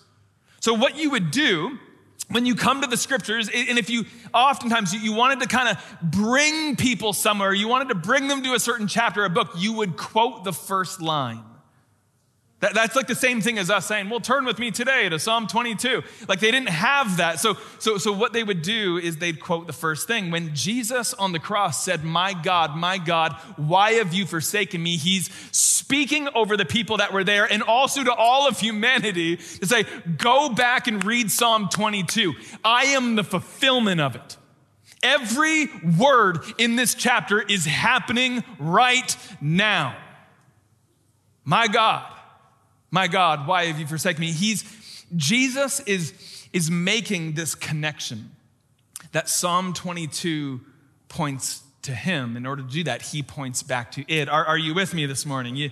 So, 0.62 0.74
what 0.74 0.96
you 0.96 1.10
would 1.10 1.32
do 1.32 1.76
when 2.30 2.46
you 2.46 2.54
come 2.54 2.82
to 2.82 2.86
the 2.86 2.96
scriptures, 2.96 3.48
and 3.52 3.80
if 3.80 3.90
you 3.90 4.04
oftentimes 4.32 4.94
you 4.94 5.12
wanted 5.12 5.40
to 5.40 5.48
kind 5.48 5.68
of 5.68 5.84
bring 6.00 6.76
people 6.76 7.12
somewhere, 7.12 7.52
you 7.52 7.66
wanted 7.66 7.88
to 7.88 7.96
bring 7.96 8.28
them 8.28 8.44
to 8.44 8.54
a 8.54 8.60
certain 8.60 8.86
chapter 8.86 9.24
or 9.24 9.28
book, 9.28 9.50
you 9.56 9.72
would 9.72 9.96
quote 9.96 10.44
the 10.44 10.52
first 10.52 11.02
line. 11.02 11.42
That, 12.62 12.74
that's 12.74 12.94
like 12.94 13.08
the 13.08 13.16
same 13.16 13.40
thing 13.40 13.58
as 13.58 13.70
us 13.70 13.86
saying, 13.86 14.08
well, 14.08 14.20
turn 14.20 14.44
with 14.44 14.60
me 14.60 14.70
today 14.70 15.08
to 15.08 15.18
Psalm 15.18 15.48
22. 15.48 16.00
Like 16.28 16.38
they 16.38 16.52
didn't 16.52 16.68
have 16.68 17.16
that. 17.16 17.40
So, 17.40 17.56
so, 17.80 17.98
so 17.98 18.12
what 18.12 18.32
they 18.32 18.44
would 18.44 18.62
do 18.62 18.98
is 18.98 19.16
they'd 19.16 19.40
quote 19.40 19.66
the 19.66 19.72
first 19.72 20.06
thing. 20.06 20.30
When 20.30 20.54
Jesus 20.54 21.12
on 21.14 21.32
the 21.32 21.40
cross 21.40 21.84
said, 21.84 22.04
My 22.04 22.32
God, 22.32 22.76
my 22.76 22.98
God, 22.98 23.32
why 23.56 23.94
have 23.94 24.14
you 24.14 24.26
forsaken 24.26 24.80
me? 24.80 24.96
He's 24.96 25.28
speaking 25.50 26.28
over 26.36 26.56
the 26.56 26.64
people 26.64 26.98
that 26.98 27.12
were 27.12 27.24
there 27.24 27.52
and 27.52 27.64
also 27.64 28.04
to 28.04 28.14
all 28.14 28.46
of 28.46 28.60
humanity 28.60 29.38
to 29.38 29.66
say, 29.66 29.84
Go 30.16 30.48
back 30.48 30.86
and 30.86 31.04
read 31.04 31.32
Psalm 31.32 31.68
22. 31.68 32.32
I 32.64 32.84
am 32.84 33.16
the 33.16 33.24
fulfillment 33.24 34.00
of 34.00 34.14
it. 34.14 34.36
Every 35.02 35.66
word 35.98 36.44
in 36.58 36.76
this 36.76 36.94
chapter 36.94 37.42
is 37.42 37.66
happening 37.66 38.44
right 38.60 39.16
now. 39.40 39.96
My 41.44 41.66
God. 41.66 42.06
My 42.92 43.08
God, 43.08 43.48
why 43.48 43.64
have 43.64 43.80
you 43.80 43.86
forsaken 43.86 44.20
me? 44.20 44.30
He's, 44.30 44.64
Jesus 45.16 45.80
is, 45.80 46.12
is 46.52 46.70
making 46.70 47.32
this 47.32 47.54
connection 47.54 48.30
that 49.12 49.28
Psalm 49.30 49.72
22 49.72 50.60
points 51.08 51.62
to 51.82 51.92
him. 51.92 52.36
In 52.36 52.46
order 52.46 52.62
to 52.62 52.68
do 52.68 52.84
that, 52.84 53.00
he 53.00 53.22
points 53.22 53.62
back 53.62 53.92
to 53.92 54.04
it. 54.12 54.28
Are, 54.28 54.44
are 54.44 54.58
you 54.58 54.74
with 54.74 54.92
me 54.92 55.06
this 55.06 55.24
morning? 55.24 55.56
You, 55.56 55.70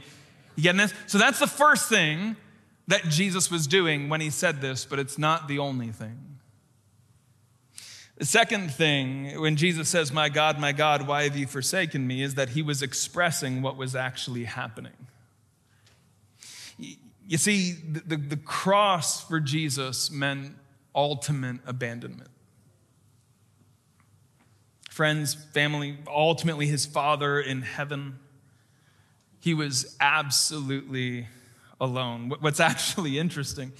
you 0.57 0.63
getting 0.63 0.79
this? 0.79 0.95
So 1.07 1.19
that's 1.19 1.39
the 1.39 1.47
first 1.47 1.91
thing 1.91 2.37
that 2.89 3.05
Jesus 3.05 3.51
was 3.51 3.67
doing 3.67 4.09
when 4.09 4.23
he 4.23 4.31
said 4.31 4.63
this, 4.63 4.87
but 4.87 4.99
it's 4.99 5.19
not 5.19 5.47
the 5.47 5.59
only 5.59 5.93
thing. 5.93 6.19
The 8.17 8.27
second 8.27 8.73
thing, 8.73 9.39
when 9.41 9.57
Jesus 9.57 9.91
says, 9.91 10.11
My 10.11 10.31
God, 10.31 10.59
my 10.59 10.73
God, 10.73 11.07
why 11.07 11.25
have 11.25 11.37
you 11.37 11.47
forsaken 11.47 12.07
me, 12.07 12.23
is 12.23 12.35
that 12.35 12.51
he 12.51 12.63
was 12.63 12.83
expressing 12.83 13.61
what 13.61 13.77
was 13.77 13.95
actually 13.95 14.45
happening. 14.45 14.93
You 17.31 17.39
see, 17.39 17.75
the, 17.75 18.01
the, 18.01 18.17
the 18.17 18.37
cross 18.37 19.23
for 19.23 19.39
Jesus 19.39 20.11
meant 20.11 20.57
ultimate 20.97 21.61
abandonment. 21.65 22.29
Friends, 24.91 25.35
family, 25.35 25.97
ultimately 26.09 26.67
his 26.67 26.87
Father 26.87 27.39
in 27.39 27.63
heaven, 27.63 28.19
he 29.39 29.55
was 29.55 29.97
absolutely 30.01 31.29
alone. 31.81 32.33
What's 32.41 32.59
actually 32.61 33.17
interesting, 33.17 33.75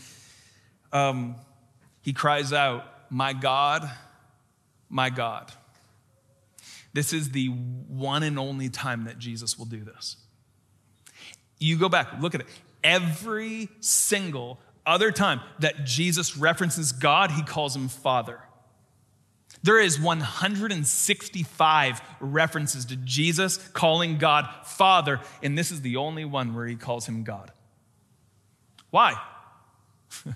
um, 0.93 1.35
he 2.03 2.13
cries 2.13 2.53
out, 2.53 2.85
My 3.11 3.33
God, 3.33 3.91
my 4.89 5.11
God. 5.11 5.51
This 6.93 7.13
is 7.13 7.33
the 7.33 7.49
one 7.49 8.23
and 8.23 8.39
only 8.39 8.69
time 8.69 9.07
that 9.07 9.19
Jesus 9.19 9.59
will 9.59 9.67
do 9.67 9.83
this. 9.83 10.19
You 11.59 11.77
go 11.79 11.89
back, 11.89 12.13
look 12.21 12.37
at 12.37 12.43
it. 12.43 12.47
Every 12.83 13.69
single 13.81 14.59
other 14.87 15.13
time 15.13 15.41
that 15.59 15.85
Jesus 15.85 16.37
references 16.37 16.93
God, 16.93 17.31
he 17.31 17.43
calls 17.43 17.77
him 17.77 17.89
Father. 17.89 18.41
There 19.63 19.79
is 19.79 20.01
165 20.01 22.01
references 22.21 22.87
to 22.87 22.97
Jesus 22.97 23.59
calling 23.73 24.19
God 24.19 24.49
Father, 24.65 25.21
and 25.43 25.59
this 25.59 25.71
is 25.71 25.83
the 25.83 25.97
only 25.97 26.25
one 26.25 26.55
where 26.55 26.67
he 26.67 26.77
calls 26.77 27.07
him 27.07 27.25
God. 27.25 27.53
Why? 28.91 29.21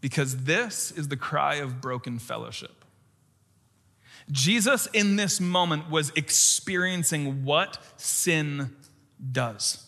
because 0.00 0.44
this 0.44 0.92
is 0.92 1.08
the 1.08 1.16
cry 1.16 1.56
of 1.56 1.80
broken 1.80 2.18
fellowship. 2.18 2.84
Jesus, 4.30 4.86
in 4.92 5.16
this 5.16 5.40
moment, 5.40 5.90
was 5.90 6.12
experiencing 6.16 7.44
what 7.44 7.78
sin 7.96 8.74
does. 9.30 9.86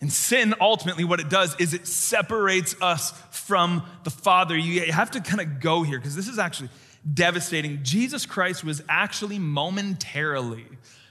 And 0.00 0.10
sin, 0.10 0.54
ultimately, 0.60 1.04
what 1.04 1.20
it 1.20 1.28
does 1.28 1.54
is 1.58 1.74
it 1.74 1.86
separates 1.86 2.74
us 2.80 3.12
from 3.30 3.84
the 4.04 4.10
Father. 4.10 4.56
You 4.56 4.92
have 4.92 5.10
to 5.12 5.20
kind 5.20 5.40
of 5.40 5.60
go 5.60 5.82
here 5.82 5.98
because 5.98 6.16
this 6.16 6.28
is 6.28 6.38
actually 6.38 6.70
devastating. 7.12 7.80
Jesus 7.82 8.24
Christ 8.24 8.64
was 8.64 8.82
actually 8.88 9.38
momentarily 9.38 10.66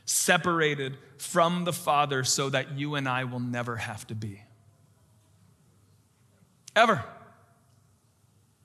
separated 0.05 0.97
from 1.17 1.65
the 1.65 1.73
Father 1.73 2.23
so 2.23 2.49
that 2.49 2.77
you 2.77 2.95
and 2.95 3.07
I 3.07 3.25
will 3.25 3.39
never 3.39 3.75
have 3.75 4.07
to 4.07 4.15
be. 4.15 4.41
Ever. 6.75 7.03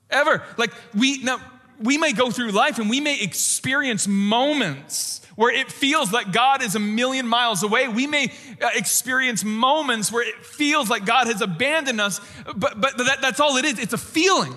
Ever. 0.09 0.43
Like, 0.57 0.71
we, 0.95 1.21
now, 1.21 1.39
we 1.79 1.97
may 1.97 2.13
go 2.13 2.31
through 2.31 2.51
life 2.51 2.79
and 2.79 2.89
we 2.89 2.99
may 2.99 3.21
experience 3.21 4.07
moments 4.07 5.24
where 5.35 5.53
it 5.53 5.71
feels 5.71 6.11
like 6.11 6.31
God 6.31 6.63
is 6.63 6.75
a 6.75 6.79
million 6.79 7.27
miles 7.27 7.63
away. 7.63 7.87
We 7.87 8.07
may 8.07 8.31
uh, 8.61 8.69
experience 8.73 9.43
moments 9.43 10.11
where 10.11 10.27
it 10.27 10.45
feels 10.45 10.89
like 10.89 11.05
God 11.05 11.27
has 11.27 11.41
abandoned 11.41 11.99
us, 11.99 12.21
but, 12.55 12.79
but 12.79 12.97
that, 12.97 13.19
that's 13.21 13.39
all 13.39 13.57
it 13.57 13.65
is. 13.65 13.79
It's 13.79 13.93
a 13.93 13.97
feeling. 13.97 14.55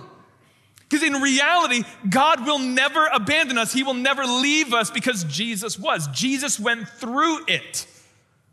Because 0.89 1.07
in 1.07 1.21
reality, 1.21 1.83
God 2.09 2.47
will 2.47 2.59
never 2.59 3.07
abandon 3.13 3.59
us. 3.59 3.73
He 3.73 3.83
will 3.83 3.95
never 3.95 4.25
leave 4.25 4.73
us 4.73 4.91
because 4.91 5.25
Jesus 5.25 5.79
was. 5.79 6.09
Jesus 6.09 6.59
went 6.59 6.89
through 6.89 7.45
it 7.47 7.87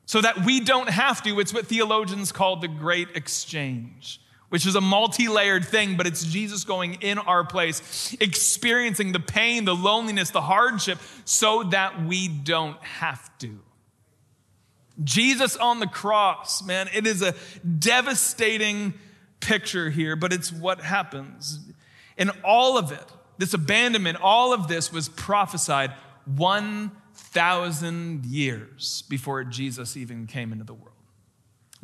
so 0.05 0.19
that 0.19 0.43
we 0.43 0.59
don't 0.59 0.89
have 0.89 1.23
to. 1.23 1.39
It's 1.39 1.53
what 1.53 1.67
theologians 1.67 2.31
call 2.31 2.57
the 2.57 2.67
great 2.67 3.09
exchange 3.15 4.19
which 4.49 4.65
is 4.65 4.75
a 4.75 4.81
multi 4.81 5.27
layered 5.27 5.65
thing, 5.65 5.97
but 5.97 6.07
it's 6.07 6.23
Jesus 6.23 6.63
going 6.63 6.95
in 6.95 7.17
our 7.17 7.43
place, 7.43 8.15
experiencing 8.19 9.11
the 9.11 9.19
pain, 9.19 9.65
the 9.65 9.75
loneliness, 9.75 10.29
the 10.29 10.41
hardship, 10.41 10.99
so 11.25 11.63
that 11.63 12.05
we 12.05 12.27
don't 12.27 12.81
have 12.83 13.35
to. 13.39 13.59
Jesus 15.03 15.57
on 15.57 15.79
the 15.79 15.87
cross, 15.87 16.63
man, 16.63 16.87
it 16.93 17.05
is 17.05 17.21
a 17.21 17.35
devastating 17.79 18.93
picture 19.41 19.89
here, 19.89 20.15
but 20.15 20.31
it's 20.31 20.51
what 20.51 20.79
happens. 20.79 21.59
And 22.17 22.31
all 22.43 22.77
of 22.77 22.91
it, 22.91 23.03
this 23.37 23.53
abandonment, 23.53 24.17
all 24.21 24.53
of 24.53 24.67
this 24.67 24.93
was 24.93 25.09
prophesied 25.09 25.91
1,000 26.25 28.25
years 28.25 29.03
before 29.09 29.43
Jesus 29.43 29.97
even 29.97 30.27
came 30.27 30.53
into 30.53 30.63
the 30.63 30.73
world. 30.73 30.94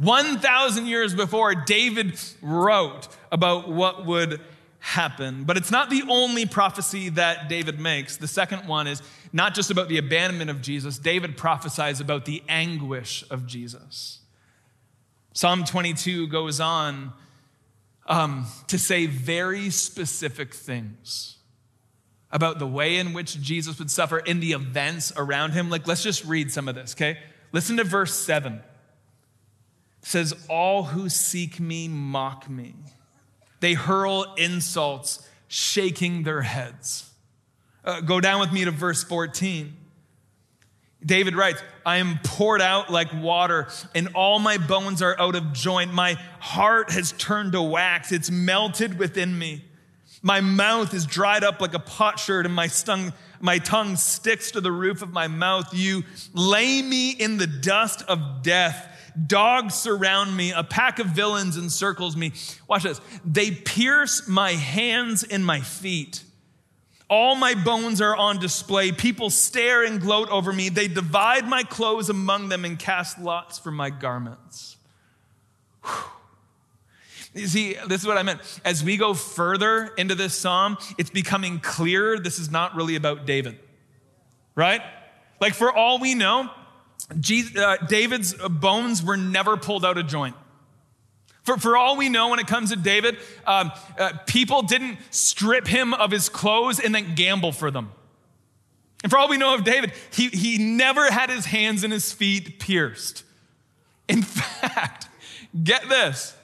1,000 0.01 0.87
years 0.87 1.13
before, 1.13 1.53
David 1.53 2.19
wrote 2.41 3.07
about 3.31 3.69
what 3.69 4.05
would 4.07 4.41
happen. 4.79 5.43
But 5.43 5.57
it's 5.57 5.69
not 5.69 5.91
the 5.91 6.01
only 6.09 6.47
prophecy 6.47 7.09
that 7.09 7.47
David 7.47 7.79
makes. 7.79 8.17
The 8.17 8.27
second 8.27 8.67
one 8.67 8.87
is 8.87 9.03
not 9.31 9.53
just 9.53 9.69
about 9.69 9.89
the 9.89 9.99
abandonment 9.99 10.49
of 10.49 10.59
Jesus, 10.59 10.97
David 10.97 11.37
prophesies 11.37 11.99
about 11.99 12.25
the 12.25 12.41
anguish 12.49 13.23
of 13.29 13.45
Jesus. 13.45 14.19
Psalm 15.33 15.63
22 15.63 16.27
goes 16.27 16.59
on 16.59 17.13
um, 18.07 18.47
to 18.67 18.79
say 18.79 19.05
very 19.05 19.69
specific 19.69 20.55
things 20.55 21.37
about 22.31 22.57
the 22.57 22.67
way 22.67 22.97
in 22.97 23.13
which 23.13 23.39
Jesus 23.39 23.77
would 23.77 23.91
suffer 23.91 24.17
in 24.17 24.39
the 24.39 24.53
events 24.53 25.13
around 25.15 25.51
him. 25.51 25.69
Like, 25.69 25.85
let's 25.85 26.01
just 26.01 26.25
read 26.25 26.51
some 26.51 26.67
of 26.67 26.73
this, 26.73 26.95
okay? 26.95 27.19
Listen 27.51 27.77
to 27.77 27.83
verse 27.83 28.15
7. 28.15 28.61
Says, 30.01 30.33
All 30.49 30.83
who 30.83 31.09
seek 31.09 31.59
me 31.59 31.87
mock 31.87 32.49
me. 32.49 32.73
They 33.59 33.73
hurl 33.73 34.33
insults, 34.37 35.27
shaking 35.47 36.23
their 36.23 36.41
heads. 36.41 37.09
Uh, 37.83 38.01
go 38.01 38.19
down 38.19 38.39
with 38.39 38.51
me 38.51 38.65
to 38.65 38.71
verse 38.71 39.03
14. 39.03 39.77
David 41.03 41.35
writes, 41.35 41.61
I 41.85 41.97
am 41.97 42.19
poured 42.23 42.61
out 42.61 42.91
like 42.91 43.11
water, 43.13 43.67
and 43.95 44.09
all 44.13 44.37
my 44.37 44.57
bones 44.57 45.01
are 45.01 45.19
out 45.19 45.35
of 45.35 45.51
joint. 45.51 45.93
My 45.93 46.13
heart 46.39 46.91
has 46.91 47.11
turned 47.13 47.53
to 47.53 47.61
wax, 47.61 48.11
it's 48.11 48.29
melted 48.29 48.99
within 48.99 49.37
me. 49.37 49.63
My 50.21 50.41
mouth 50.41 50.93
is 50.93 51.07
dried 51.07 51.43
up 51.43 51.59
like 51.59 51.73
a 51.73 51.79
potsherd, 51.79 52.45
and 52.45 52.53
my, 52.53 52.67
stung, 52.67 53.13
my 53.39 53.57
tongue 53.57 53.95
sticks 53.95 54.51
to 54.51 54.61
the 54.61 54.71
roof 54.71 55.01
of 55.01 55.11
my 55.11 55.27
mouth. 55.27 55.73
You 55.73 56.03
lay 56.33 56.83
me 56.83 57.11
in 57.11 57.37
the 57.37 57.47
dust 57.47 58.03
of 58.07 58.43
death. 58.43 58.90
Dogs 59.27 59.75
surround 59.75 60.35
me. 60.35 60.51
A 60.51 60.63
pack 60.63 60.99
of 60.99 61.07
villains 61.07 61.57
encircles 61.57 62.15
me. 62.15 62.33
Watch 62.67 62.83
this. 62.83 63.01
They 63.25 63.51
pierce 63.51 64.27
my 64.27 64.51
hands 64.51 65.23
and 65.23 65.45
my 65.45 65.61
feet. 65.61 66.23
All 67.09 67.35
my 67.35 67.55
bones 67.55 67.99
are 67.99 68.15
on 68.15 68.39
display. 68.39 68.91
People 68.91 69.29
stare 69.29 69.83
and 69.83 69.99
gloat 69.99 70.29
over 70.29 70.53
me. 70.53 70.69
They 70.69 70.87
divide 70.87 71.47
my 71.47 71.63
clothes 71.63 72.09
among 72.09 72.49
them 72.49 72.63
and 72.63 72.79
cast 72.79 73.19
lots 73.19 73.59
for 73.59 73.71
my 73.71 73.89
garments. 73.89 74.77
Whew. 75.83 76.03
You 77.33 77.47
see, 77.47 77.75
this 77.87 78.01
is 78.01 78.07
what 78.07 78.17
I 78.17 78.23
meant. 78.23 78.41
As 78.65 78.83
we 78.83 78.97
go 78.97 79.13
further 79.13 79.93
into 79.97 80.15
this 80.15 80.33
psalm, 80.33 80.77
it's 80.97 81.09
becoming 81.09 81.59
clearer 81.59 82.19
this 82.19 82.39
is 82.39 82.51
not 82.51 82.75
really 82.75 82.95
about 82.95 83.25
David, 83.25 83.57
right? 84.53 84.81
Like, 85.39 85.53
for 85.53 85.71
all 85.71 85.97
we 85.97 86.13
know, 86.13 86.49
Jesus, 87.19 87.55
uh, 87.55 87.77
David's 87.87 88.33
bones 88.33 89.03
were 89.03 89.17
never 89.17 89.57
pulled 89.57 89.85
out 89.85 89.97
of 89.97 90.07
joint. 90.07 90.35
For, 91.43 91.57
for 91.57 91.75
all 91.75 91.97
we 91.97 92.09
know, 92.09 92.29
when 92.29 92.39
it 92.39 92.47
comes 92.47 92.69
to 92.69 92.75
David, 92.75 93.17
um, 93.47 93.71
uh, 93.97 94.13
people 94.27 94.61
didn't 94.61 94.99
strip 95.09 95.67
him 95.67 95.93
of 95.93 96.11
his 96.11 96.29
clothes 96.29 96.79
and 96.79 96.93
then 96.93 97.15
gamble 97.15 97.51
for 97.51 97.71
them. 97.71 97.91
And 99.03 99.11
for 99.11 99.17
all 99.17 99.27
we 99.27 99.37
know 99.37 99.55
of 99.55 99.63
David, 99.63 99.93
he, 100.11 100.27
he 100.27 100.57
never 100.59 101.11
had 101.11 101.29
his 101.29 101.45
hands 101.45 101.83
and 101.83 101.91
his 101.91 102.11
feet 102.13 102.59
pierced. 102.59 103.23
In 104.07 104.21
fact, 104.21 105.07
get 105.63 105.89
this 105.89 106.35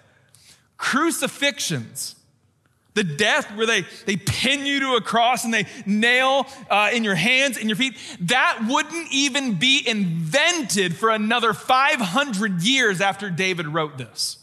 crucifixions, 0.77 2.15
the 2.97 3.03
death 3.03 3.55
where 3.55 3.67
they, 3.67 3.85
they 4.05 4.17
pin 4.17 4.65
you 4.65 4.79
to 4.81 4.95
a 4.95 5.01
cross 5.01 5.45
and 5.45 5.53
they 5.53 5.67
nail 5.85 6.47
uh, 6.69 6.89
in 6.91 7.03
your 7.03 7.15
hands 7.15 7.57
and 7.57 7.69
your 7.69 7.75
feet, 7.75 7.95
that 8.21 8.65
wouldn't 8.67 9.07
even 9.11 9.53
be 9.53 9.87
invented 9.87 10.95
for 10.95 11.09
another 11.11 11.53
500 11.53 12.63
years 12.63 12.99
after 12.99 13.29
David 13.29 13.67
wrote 13.67 13.97
this. 13.97 14.39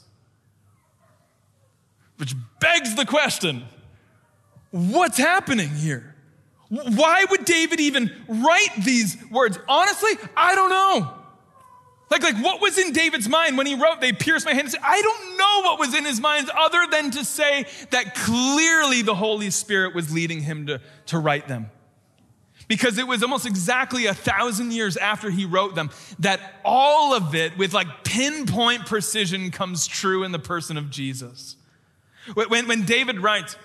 Which 2.17 2.35
begs 2.61 2.95
the 2.95 3.05
question 3.05 3.65
what's 4.71 5.19
happening 5.19 5.71
here? 5.71 6.15
Why 6.69 7.25
would 7.29 7.45
David 7.45 7.81
even 7.81 8.15
write 8.29 8.85
these 8.85 9.17
words? 9.31 9.59
Honestly, 9.69 10.13
I 10.37 10.55
don't 10.55 10.71
know. 10.71 11.24
Like, 12.15 12.23
like 12.23 12.45
what 12.45 12.61
was 12.61 12.79
in 12.79 12.93
David's 12.93 13.29
mind 13.29 13.59
when 13.59 13.67
he 13.67 13.75
wrote, 13.75 14.01
They 14.01 14.13
pierced 14.13 14.47
my 14.47 14.55
hands? 14.55 14.77
I 14.81 15.03
don't 15.03 15.37
know 15.37 15.69
what 15.69 15.81
was 15.81 15.97
in 15.97 16.05
his 16.05 16.21
mind 16.21 16.49
other 16.57 16.87
than 16.89 17.11
to 17.11 17.25
say 17.25 17.67
that 17.91 18.15
clearly 18.15 19.03
the 19.03 19.17
Holy 19.17 19.51
Spirit 19.51 19.97
was 19.97 20.15
leading 20.15 20.41
him 20.41 20.69
to, 20.69 20.81
to 21.07 21.19
write 21.19 21.49
them. 21.49 21.71
Because 22.69 22.99
it 22.99 23.09
was 23.09 23.25
almost 23.25 23.47
exactly 23.47 24.07
a 24.07 24.15
thousand 24.15 24.73
years 24.73 24.97
after 24.97 25.29
he 25.29 25.45
wrote 25.45 25.75
them 25.75 25.91
that 26.21 26.41
all 26.65 27.15
of 27.15 27.35
it, 27.35 27.59
with 27.59 27.75
like 27.75 28.05
pinpoint 28.05 28.87
precision, 28.87 29.51
comes 29.51 29.89
true 29.89 30.23
in 30.23 30.31
the 30.31 30.39
person 30.39 30.77
of 30.77 30.91
Jesus. 30.91 31.57
When, 32.35 32.69
when 32.69 32.85
David 32.85 33.19
writes, 33.19 33.57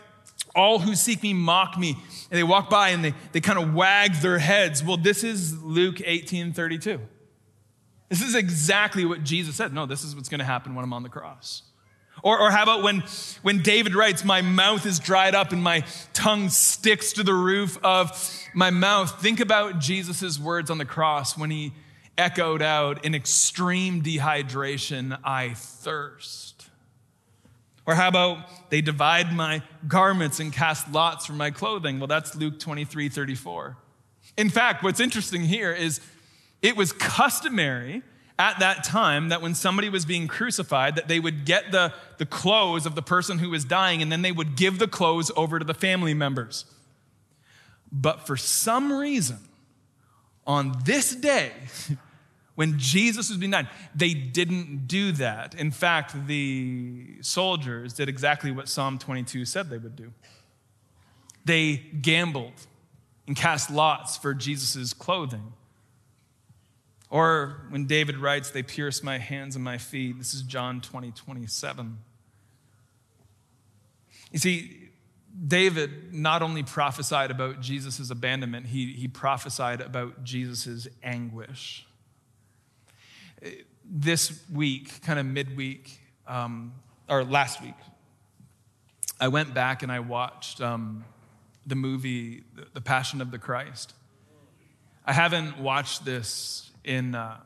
all 0.56 0.80
who 0.80 0.96
seek 0.96 1.22
me 1.22 1.36
mock 1.36 1.78
me, 1.78 1.92
and 2.32 2.38
they 2.40 2.44
walk 2.44 2.68
by 2.68 2.90
and 2.90 3.06
they, 3.06 3.14
they 3.32 3.42
kind 3.42 3.60
of 3.60 3.76
wag 3.76 4.16
their 4.16 4.40
heads. 4.40 4.84
Well, 4.84 4.98
this 4.98 5.24
is 5.24 5.62
Luke 5.62 6.02
18 6.04 6.54
32. 6.54 7.00
This 8.10 8.22
is 8.22 8.36
exactly 8.36 9.06
what 9.06 9.24
Jesus 9.24 9.56
said. 9.56 9.74
No, 9.74 9.86
this 9.86 10.04
is 10.04 10.16
what's 10.16 10.30
going 10.30 10.40
to 10.40 10.46
happen 10.46 10.76
when 10.76 10.84
I'm 10.84 10.94
on 10.94 11.04
the 11.04 11.10
cross. 11.10 11.62
Or, 12.24 12.40
or 12.40 12.52
how 12.52 12.64
about 12.64 12.84
when, 12.84 13.04
when 13.44 13.62
David 13.62 13.96
writes, 13.96 14.26
My 14.26 14.42
mouth 14.42 14.86
is 14.86 15.00
dried 15.00 15.36
up 15.36 15.52
and 15.52 15.64
my 15.64 15.86
tongue 16.14 16.50
sticks 16.50 17.14
to 17.14 17.24
the 17.24 17.34
roof 17.34 17.78
of 17.84 18.12
my 18.54 18.72
mouth? 18.72 19.22
Think 19.22 19.40
about 19.40 19.80
Jesus' 19.80 20.40
words 20.40 20.70
on 20.70 20.78
the 20.78 20.86
cross 20.86 21.38
when 21.38 21.52
he 21.52 21.74
echoed 22.18 22.62
out 22.62 23.06
in 23.06 23.16
extreme 23.16 24.02
dehydration, 24.02 25.18
I 25.24 25.54
thirst. 25.54 26.68
Or 27.86 27.96
how 27.96 28.10
about 28.10 28.70
they 28.70 28.82
divide 28.82 29.34
my 29.34 29.64
garments 29.88 30.40
and 30.40 30.52
cast 30.52 30.92
lots 30.92 31.26
for 31.26 31.34
my 31.34 31.50
clothing? 31.50 32.00
Well, 32.00 32.08
that's 32.08 32.36
Luke 32.36 32.60
23 32.60 33.10
34. 33.10 33.78
In 34.38 34.50
fact, 34.50 34.84
what's 34.84 35.00
interesting 35.00 35.44
here 35.44 35.74
is 35.74 36.00
it 36.62 36.76
was 36.76 36.92
customary 36.92 38.04
at 38.40 38.60
that 38.60 38.86
time 38.86 39.30
that 39.30 39.42
when 39.42 39.54
somebody 39.54 39.90
was 39.90 40.06
being 40.06 40.28
crucified 40.28 40.96
that 40.96 41.10
they 41.10 41.20
would 41.20 41.46
get 41.46 41.72
the, 41.72 41.94
the 42.18 42.26
clothes 42.26 42.86
of 42.86 42.96
the 42.96 43.02
person 43.02 43.38
who 43.40 43.50
was 43.50 43.66
dying 43.66 44.02
and 44.02 44.10
then 44.10 44.22
they 44.22 44.32
would 44.32 44.56
give 44.56 44.80
the 44.80 44.88
clothes 44.88 45.30
over 45.36 45.60
to 45.60 45.66
the 45.66 45.74
family 45.74 46.14
members. 46.14 46.66
But 47.92 48.26
for 48.26 48.38
some 48.38 48.94
reason 48.94 49.40
on 50.48 50.74
this 50.86 51.14
day 51.14 51.52
when 52.56 52.80
jesus 52.80 53.30
was 53.30 53.38
being 53.38 53.52
died 53.52 53.68
they 53.94 54.14
didn't 54.14 54.88
do 54.88 55.12
that. 55.12 55.54
In 55.54 55.72
fact 55.72 56.28
the 56.28 57.18
soldiers 57.22 57.94
did 57.94 58.08
exactly 58.08 58.52
what 58.52 58.70
psalm 58.70 58.98
22 58.98 59.44
said 59.46 59.70
they 59.70 59.78
would 59.78 59.98
do. 59.98 60.14
They 61.44 61.78
gambled 62.02 62.68
and 63.28 63.36
cast 63.36 63.70
lots 63.70 64.16
for 64.16 64.34
jesus' 64.34 64.94
clothing 64.94 65.54
or 67.10 67.62
when 67.70 67.86
David 67.86 68.18
writes, 68.18 68.52
They 68.52 68.64
pierce 68.64 69.02
my 69.02 69.18
hands 69.18 69.56
and 69.56 69.64
my 69.64 69.78
feet. 69.78 70.18
This 70.18 70.34
is 70.34 70.44
John 70.44 70.80
20, 70.82 71.12
27. 71.12 71.98
You 74.32 74.40
see, 74.40 74.90
David 75.48 76.14
not 76.14 76.42
only 76.42 76.64
prophesied 76.64 77.32
about 77.32 77.62
Jesus' 77.62 78.10
abandonment, 78.10 78.68
he, 78.68 78.94
he 78.94 79.08
prophesied 79.08 79.82
about 79.82 80.24
Jesus' 80.24 80.88
anguish. 81.02 81.86
This 83.84 84.44
week, 84.54 85.02
kind 85.02 85.18
of 85.18 85.26
midweek, 85.26 86.00
um, 86.28 86.74
or 87.08 87.24
last 87.24 87.62
week, 87.62 87.76
I 89.20 89.30
went 89.30 89.54
back 89.54 89.82
and 89.82 89.92
I 89.92 90.00
watched 90.00 90.62
um, 90.62 91.06
the 91.66 91.76
movie, 91.76 92.44
The 92.74 92.82
Passion 92.82 93.20
of 93.20 93.32
the 93.32 93.40
Christ. 93.40 93.94
I 95.06 95.14
haven't 95.14 95.58
watched 95.58 96.06
this 96.06 96.69
in, 96.90 97.14
uh, 97.14 97.38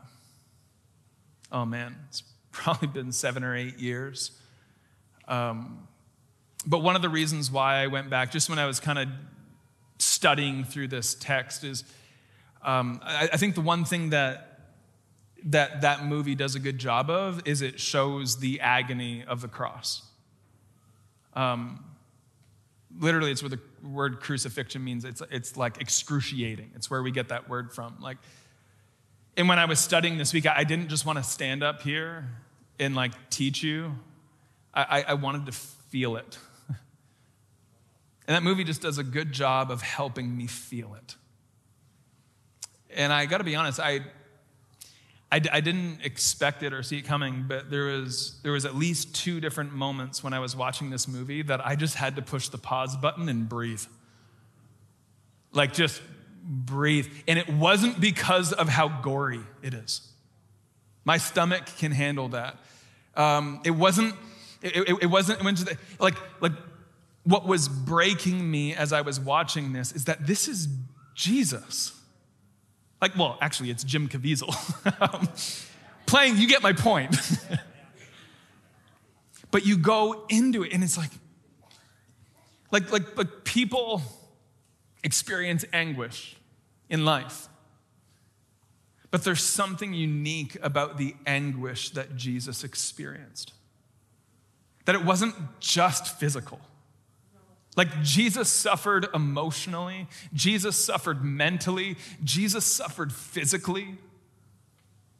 oh 1.52 1.66
man, 1.66 1.96
it's 2.08 2.24
probably 2.52 2.88
been 2.88 3.12
seven 3.12 3.44
or 3.44 3.56
eight 3.56 3.78
years. 3.78 4.32
Um, 5.28 5.88
but 6.66 6.80
one 6.80 6.96
of 6.96 7.02
the 7.02 7.10
reasons 7.10 7.52
why 7.52 7.76
I 7.76 7.88
went 7.88 8.10
back, 8.10 8.32
just 8.32 8.50
when 8.50 8.58
I 8.58 8.66
was 8.66 8.80
kind 8.80 8.98
of 8.98 9.10
studying 10.00 10.64
through 10.64 10.88
this 10.88 11.14
text, 11.16 11.64
is 11.64 11.84
um, 12.62 13.02
I, 13.04 13.30
I 13.34 13.38
think 13.38 13.56
the 13.56 13.62
one 13.62 13.84
thing 13.84 14.12
that 14.12 14.50
that 15.46 15.82
that 15.82 16.06
movie 16.06 16.36
does 16.36 16.56
a 16.56 16.60
good 16.60 16.78
job 16.78 17.10
of 17.10 17.46
is 17.46 17.62
it 17.62 17.78
shows 17.78 18.38
the 18.38 18.62
agony 18.62 19.26
of 19.28 19.42
the 19.42 19.50
cross. 19.50 20.04
Um, 21.34 21.84
literally, 22.98 23.32
it's 23.32 23.44
where 23.44 23.50
the 23.50 23.60
word 23.86 24.22
crucifixion 24.22 24.84
means. 24.84 25.04
It's, 25.04 25.22
it's 25.32 25.58
like 25.58 25.82
excruciating. 25.82 26.72
It's 26.76 26.90
where 26.90 27.04
we 27.04 27.12
get 27.12 27.28
that 27.30 27.50
word 27.50 27.74
from. 27.74 27.98
Like, 28.00 28.18
and 29.36 29.50
when 29.50 29.60
I 29.60 29.66
was 29.66 29.80
studying 29.80 30.18
this 30.18 30.34
week, 30.34 30.46
I 30.46 30.64
didn't 30.64 30.90
just 30.90 31.06
want 31.06 31.18
to 31.18 31.24
stand 31.24 31.64
up 31.64 31.82
here 31.82 32.28
and 32.80 32.96
like 32.96 33.14
teach 33.30 33.64
you, 33.64 33.96
I, 34.74 35.06
I 35.10 35.14
wanted 35.16 35.46
to 35.48 35.52
feel 35.52 36.16
it. 36.16 36.38
And 38.26 38.36
that 38.38 38.44
movie 38.44 38.64
just 38.64 38.82
does 38.82 38.98
a 38.98 39.04
good 39.04 39.34
job 39.34 39.70
of 39.70 39.82
helping 39.82 40.38
me 40.38 40.48
feel 40.48 40.94
it. 40.94 41.18
And 42.96 43.12
I 43.12 43.26
got 43.26 43.40
to 43.40 43.44
be 43.44 43.54
honest, 43.54 43.82
I, 43.82 44.00
I, 45.30 45.42
I 45.52 45.60
didn't 45.60 46.00
expect 46.06 46.64
it 46.64 46.72
or 46.72 46.84
see 46.84 47.00
it 47.00 47.02
coming, 47.02 47.44
but 47.50 47.70
there 47.70 47.88
was, 47.88 48.40
there 48.42 48.54
was 48.54 48.64
at 48.66 48.76
least 48.76 49.14
two 49.14 49.42
different 49.42 49.74
moments 49.74 50.24
when 50.24 50.32
I 50.32 50.40
was 50.40 50.56
watching 50.56 50.90
this 50.90 51.06
movie 51.06 51.42
that 51.42 51.66
I 51.66 51.76
just 51.76 51.96
had 51.96 52.16
to 52.16 52.22
push 52.22 52.48
the 52.48 52.58
pause 52.58 52.96
button 52.96 53.28
and 53.28 53.50
breathe. 53.50 53.84
Like, 55.52 55.74
just 55.74 56.02
breathe. 56.44 57.08
And 57.28 57.40
it 57.40 57.50
wasn't 57.50 58.00
because 58.00 58.54
of 58.54 58.70
how 58.70 58.90
gory 59.02 59.42
it 59.62 59.74
is. 59.74 60.02
My 61.06 61.18
stomach 61.18 61.66
can 61.78 61.92
handle 61.92 62.30
that. 62.30 62.58
Um, 63.16 63.62
it 63.64 63.72
wasn't, 63.72 64.16
it, 64.62 64.76
it, 64.76 64.98
it 65.04 65.06
wasn't, 65.08 65.40
it 65.40 65.46
went 65.46 65.64
like, 66.00 66.16
like 66.42 66.54
what 67.24 67.46
was 67.46 67.68
breaking 67.70 68.50
me 68.50 68.74
as 68.74 68.92
I 68.94 69.02
was 69.02 69.20
watching 69.20 69.74
this 69.74 69.92
is 69.92 70.06
that 70.06 70.26
this 70.26 70.48
is 70.48 70.68
Jesus. 71.16 71.98
Like, 73.02 73.18
well, 73.18 73.38
actually, 73.42 73.70
it's 73.70 73.84
Jim 73.84 74.08
Caviezel. 74.08 74.54
Playing, 76.06 76.38
you 76.38 76.48
get 76.48 76.62
my 76.62 76.74
point. 76.74 77.16
but 79.52 79.66
you 79.66 79.78
go 79.78 80.26
into 80.30 80.64
it, 80.64 80.74
and 80.74 80.84
it's 80.84 80.98
like, 80.98 81.12
like, 82.72 82.92
like, 82.92 83.18
like 83.18 83.44
people 83.44 84.02
experience 85.04 85.66
anguish 85.74 86.36
in 86.90 87.06
life. 87.06 87.48
But 89.12 89.24
there's 89.24 89.44
something 89.44 89.94
unique 89.94 90.58
about 90.64 90.98
the 90.98 91.16
anguish 91.28 91.92
that 91.92 92.16
Jesus 92.16 92.64
experienced. 92.64 93.54
That 94.86 94.96
it 94.96 95.06
wasn't 95.06 95.36
just 95.60 96.20
physical. 96.20 96.60
Like 97.76 98.02
Jesus 98.02 98.50
suffered 98.50 99.08
emotionally, 99.14 100.08
Jesus 100.34 100.76
suffered 100.76 101.24
mentally, 101.24 101.98
Jesus 102.24 102.66
suffered 102.66 103.12
physically. 103.12 103.98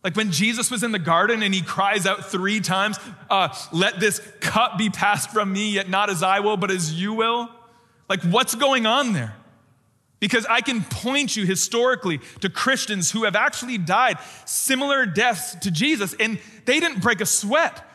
Like 0.04 0.16
when 0.16 0.32
Jesus 0.32 0.70
was 0.70 0.84
in 0.84 0.92
the 0.92 1.00
garden 1.00 1.42
and 1.42 1.54
he 1.54 1.62
cries 1.62 2.06
out 2.06 2.26
three 2.26 2.60
times, 2.60 3.00
uh, 3.30 3.56
Let 3.72 4.00
this 4.00 4.20
cup 4.42 4.78
be 4.78 4.90
passed 4.90 5.30
from 5.32 5.52
me, 5.54 5.72
yet 5.72 5.90
not 5.90 6.10
as 6.10 6.22
I 6.22 6.42
will, 6.42 6.58
but 6.58 6.72
as 6.72 6.94
you 6.94 7.14
will. 7.14 7.50
Like, 8.10 8.22
what's 8.24 8.54
going 8.54 8.86
on 8.86 9.14
there? 9.14 9.34
Because 10.24 10.46
I 10.46 10.62
can 10.62 10.86
point 10.86 11.36
you 11.36 11.46
historically 11.46 12.22
to 12.40 12.50
Christians 12.50 13.12
who 13.12 13.26
have 13.26 13.36
actually 13.36 13.78
died 13.78 14.20
similar 14.46 15.06
deaths 15.06 15.54
to 15.56 15.70
Jesus, 15.70 16.16
and 16.18 16.40
they 16.64 16.80
didn't 16.80 17.02
break 17.02 17.20
a 17.20 17.26
sweat. 17.26 17.86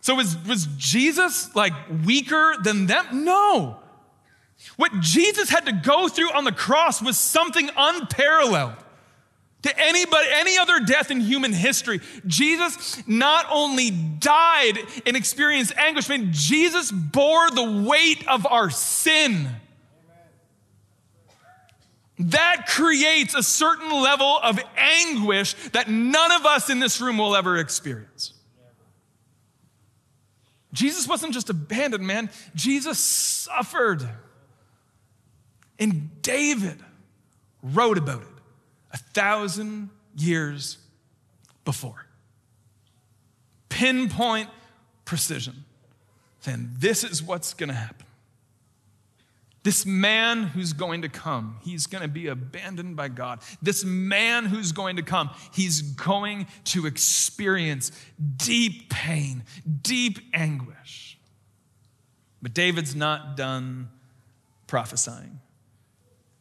So 0.00 0.14
was, 0.14 0.38
was 0.46 0.66
Jesus 0.78 1.54
like 1.54 1.74
weaker 2.06 2.54
than 2.62 2.86
them? 2.86 3.26
No. 3.26 3.78
What 4.76 5.00
Jesus 5.00 5.50
had 5.50 5.66
to 5.66 5.72
go 5.72 6.08
through 6.08 6.32
on 6.32 6.44
the 6.44 6.50
cross 6.50 7.02
was 7.02 7.18
something 7.18 7.68
unparalleled 7.76 8.76
to 9.64 9.78
anybody, 9.78 10.28
any 10.30 10.56
other 10.56 10.80
death 10.80 11.10
in 11.10 11.20
human 11.20 11.52
history. 11.52 12.00
Jesus 12.26 13.06
not 13.06 13.44
only 13.50 13.90
died 13.90 14.78
and 15.04 15.14
experienced 15.14 15.76
anguish, 15.76 16.08
but 16.08 16.30
Jesus 16.30 16.90
bore 16.90 17.50
the 17.50 17.84
weight 17.86 18.26
of 18.26 18.46
our 18.46 18.70
sin. 18.70 19.50
That 22.26 22.66
creates 22.68 23.34
a 23.34 23.42
certain 23.42 23.90
level 23.90 24.38
of 24.42 24.60
anguish 24.76 25.54
that 25.72 25.90
none 25.90 26.32
of 26.32 26.46
us 26.46 26.70
in 26.70 26.78
this 26.78 27.00
room 27.00 27.18
will 27.18 27.34
ever 27.34 27.56
experience. 27.58 28.34
Jesus 30.72 31.08
wasn't 31.08 31.34
just 31.34 31.50
abandoned, 31.50 32.06
man. 32.06 32.30
Jesus 32.54 32.98
suffered. 32.98 34.08
And 35.78 36.22
David 36.22 36.78
wrote 37.62 37.98
about 37.98 38.22
it 38.22 38.28
a 38.92 38.98
thousand 38.98 39.90
years 40.16 40.78
before. 41.64 42.06
Pinpoint 43.68 44.48
precision, 45.04 45.64
Then 46.44 46.70
This 46.78 47.02
is 47.02 47.22
what's 47.22 47.52
going 47.52 47.68
to 47.68 47.74
happen. 47.74 48.01
This 49.62 49.86
man 49.86 50.44
who's 50.44 50.72
going 50.72 51.02
to 51.02 51.08
come, 51.08 51.58
he's 51.62 51.86
going 51.86 52.02
to 52.02 52.08
be 52.08 52.26
abandoned 52.26 52.96
by 52.96 53.08
God. 53.08 53.40
This 53.60 53.84
man 53.84 54.46
who's 54.46 54.72
going 54.72 54.96
to 54.96 55.02
come, 55.02 55.30
he's 55.52 55.82
going 55.82 56.46
to 56.64 56.86
experience 56.86 57.92
deep 58.36 58.90
pain, 58.90 59.44
deep 59.82 60.18
anguish. 60.34 61.16
But 62.40 62.54
David's 62.54 62.96
not 62.96 63.36
done 63.36 63.88
prophesying. 64.66 65.38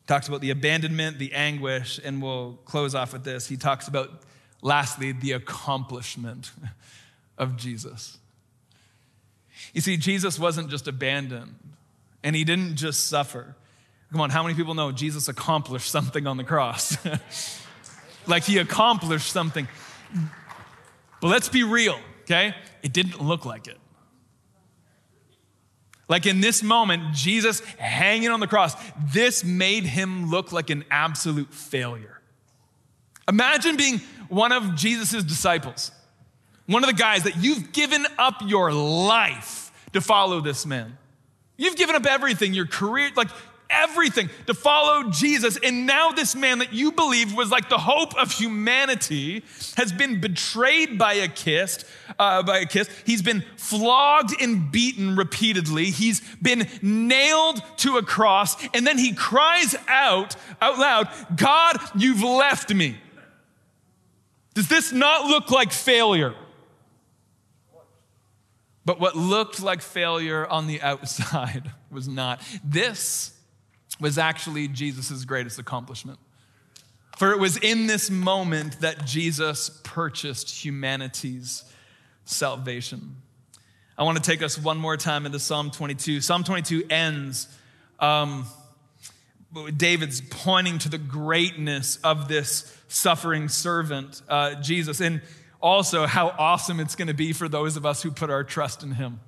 Talks 0.08 0.28
about 0.28 0.42
the 0.42 0.50
abandonment, 0.50 1.20
the 1.20 1.32
anguish, 1.34 2.00
and 2.04 2.24
we'll 2.24 2.54
close 2.66 2.96
off 2.96 3.14
with 3.14 3.24
this. 3.24 3.48
He 3.48 3.56
talks 3.56 3.88
about, 3.88 4.24
lastly, 4.64 5.12
the 5.12 5.34
accomplishment 5.34 6.52
of 7.38 7.56
Jesus. 7.56 8.18
You 9.74 9.82
see, 9.82 9.96
Jesus 9.96 10.40
wasn't 10.40 10.72
just 10.72 10.88
abandoned 10.88 11.54
and 12.24 12.36
he 12.36 12.44
didn't 12.44 12.76
just 12.76 13.08
suffer. 13.08 13.56
Come 14.12 14.22
on, 14.22 14.30
how 14.30 14.44
many 14.44 14.56
people 14.56 14.74
know 14.74 14.92
Jesus 14.92 15.28
accomplished 15.28 15.90
something 15.90 16.28
on 16.28 16.38
the 16.38 16.44
cross? 16.44 16.98
like 18.28 18.44
he 18.44 18.58
accomplished 18.58 19.32
something. 19.32 19.68
But 21.22 21.28
let's 21.28 21.50
be 21.50 21.64
real, 21.64 21.98
okay? 22.24 22.56
It 22.84 22.94
didn't 22.94 23.22
look 23.22 23.46
like 23.46 23.68
it. 23.68 23.78
Like 26.10 26.26
in 26.26 26.42
this 26.42 26.62
moment, 26.62 27.14
Jesus 27.14 27.62
hanging 27.78 28.30
on 28.30 28.42
the 28.42 28.48
cross, 28.48 28.76
this 29.14 29.46
made 29.46 29.86
him 29.86 30.30
look 30.30 30.52
like 30.52 30.70
an 30.70 30.84
absolute 30.92 31.54
failure. 31.54 32.20
Imagine 33.30 33.78
being 33.78 34.00
one 34.28 34.52
of 34.52 34.76
Jesus' 34.76 35.24
disciples, 35.24 35.90
one 36.66 36.84
of 36.84 36.90
the 36.90 36.96
guys 36.96 37.24
that 37.24 37.38
you've 37.38 37.72
given 37.72 38.06
up 38.18 38.42
your 38.46 38.74
life 38.74 39.72
to 39.94 40.02
follow 40.02 40.42
this 40.42 40.66
man. 40.66 40.98
You've 41.62 41.76
given 41.76 41.96
up 41.96 42.08
everything, 42.08 42.56
your 42.56 42.66
career, 42.66 43.12
like 43.16 43.28
everything 43.70 44.32
to 44.48 44.54
follow 44.56 45.12
Jesus. 45.12 45.60
And 45.64 45.86
now 45.86 46.10
this 46.10 46.36
man 46.36 46.58
that 46.58 46.74
you 46.74 46.92
believed 46.92 47.38
was 47.38 47.52
like 47.52 47.70
the 47.70 47.78
hope 47.78 48.16
of 48.16 48.32
humanity 48.32 49.44
has 49.78 49.94
been 49.94 50.20
betrayed 50.20 50.98
by 50.98 51.14
a 51.14 51.28
kiss, 51.28 51.86
uh, 52.18 52.42
by 52.42 52.58
a 52.58 52.66
kiss. 52.66 52.90
He's 53.06 53.22
been 53.22 53.46
flogged 53.58 54.34
and 54.42 54.72
beaten 54.72 55.16
repeatedly. 55.16 55.92
He's 55.92 56.22
been 56.42 56.68
nailed 56.82 57.62
to 57.78 57.98
a 57.98 58.04
cross. 58.04 58.58
And 58.74 58.88
then 58.88 58.98
he 58.98 59.14
cries 59.14 59.76
out, 59.88 60.36
out 60.64 60.80
loud, 60.80 61.10
God, 61.36 61.78
you've 61.96 62.24
left 62.24 62.74
me. 62.74 62.98
Does 64.56 64.68
this 64.68 64.92
not 64.92 65.28
look 65.28 65.52
like 65.52 65.72
failure? 65.72 66.34
But 68.86 69.00
what 69.00 69.16
looked 69.16 69.62
like 69.62 69.82
failure 69.82 70.46
on 70.48 70.68
the 70.68 70.82
outside 70.82 71.72
was 71.90 72.08
not. 72.08 72.42
This 72.64 73.38
was 74.00 74.18
actually 74.18 74.68
Jesus' 74.68 75.26
greatest 75.26 75.60
accomplishment. 75.60 76.20
For 77.18 77.32
it 77.32 77.40
was 77.40 77.58
in 77.58 77.86
this 77.86 78.10
moment 78.10 78.80
that 78.82 79.06
Jesus 79.06 79.70
purchased 79.84 80.64
humanity's 80.64 81.64
salvation. 82.26 83.18
I 83.98 84.04
want 84.04 84.18
to 84.18 84.24
take 84.24 84.42
us 84.42 84.58
one 84.58 84.78
more 84.78 84.98
time 84.98 85.28
into 85.28 85.38
Psalm 85.38 85.70
22. 85.70 86.22
Psalm 86.22 86.44
22 86.44 86.86
ends. 86.90 87.48
Um, 88.00 88.48
David's 89.78 90.22
pointing 90.22 90.80
to 90.80 90.90
the 90.90 90.98
greatness 90.98 91.98
of 91.98 92.28
this 92.28 92.76
suffering 92.88 93.50
servant, 93.50 94.22
uh, 94.28 94.56
Jesus. 94.56 95.02
And 95.02 95.22
also 95.62 96.06
how 96.06 96.30
awesome 96.38 96.80
it's 96.80 96.96
going 96.96 97.08
to 97.08 97.14
be 97.14 97.34
for 97.34 97.48
those 97.48 97.78
of 97.78 97.86
us 97.86 98.04
who 98.04 98.12
put 98.12 98.30
our 98.30 98.44
trust 98.44 98.84
in 98.84 98.94
him. 98.94 99.20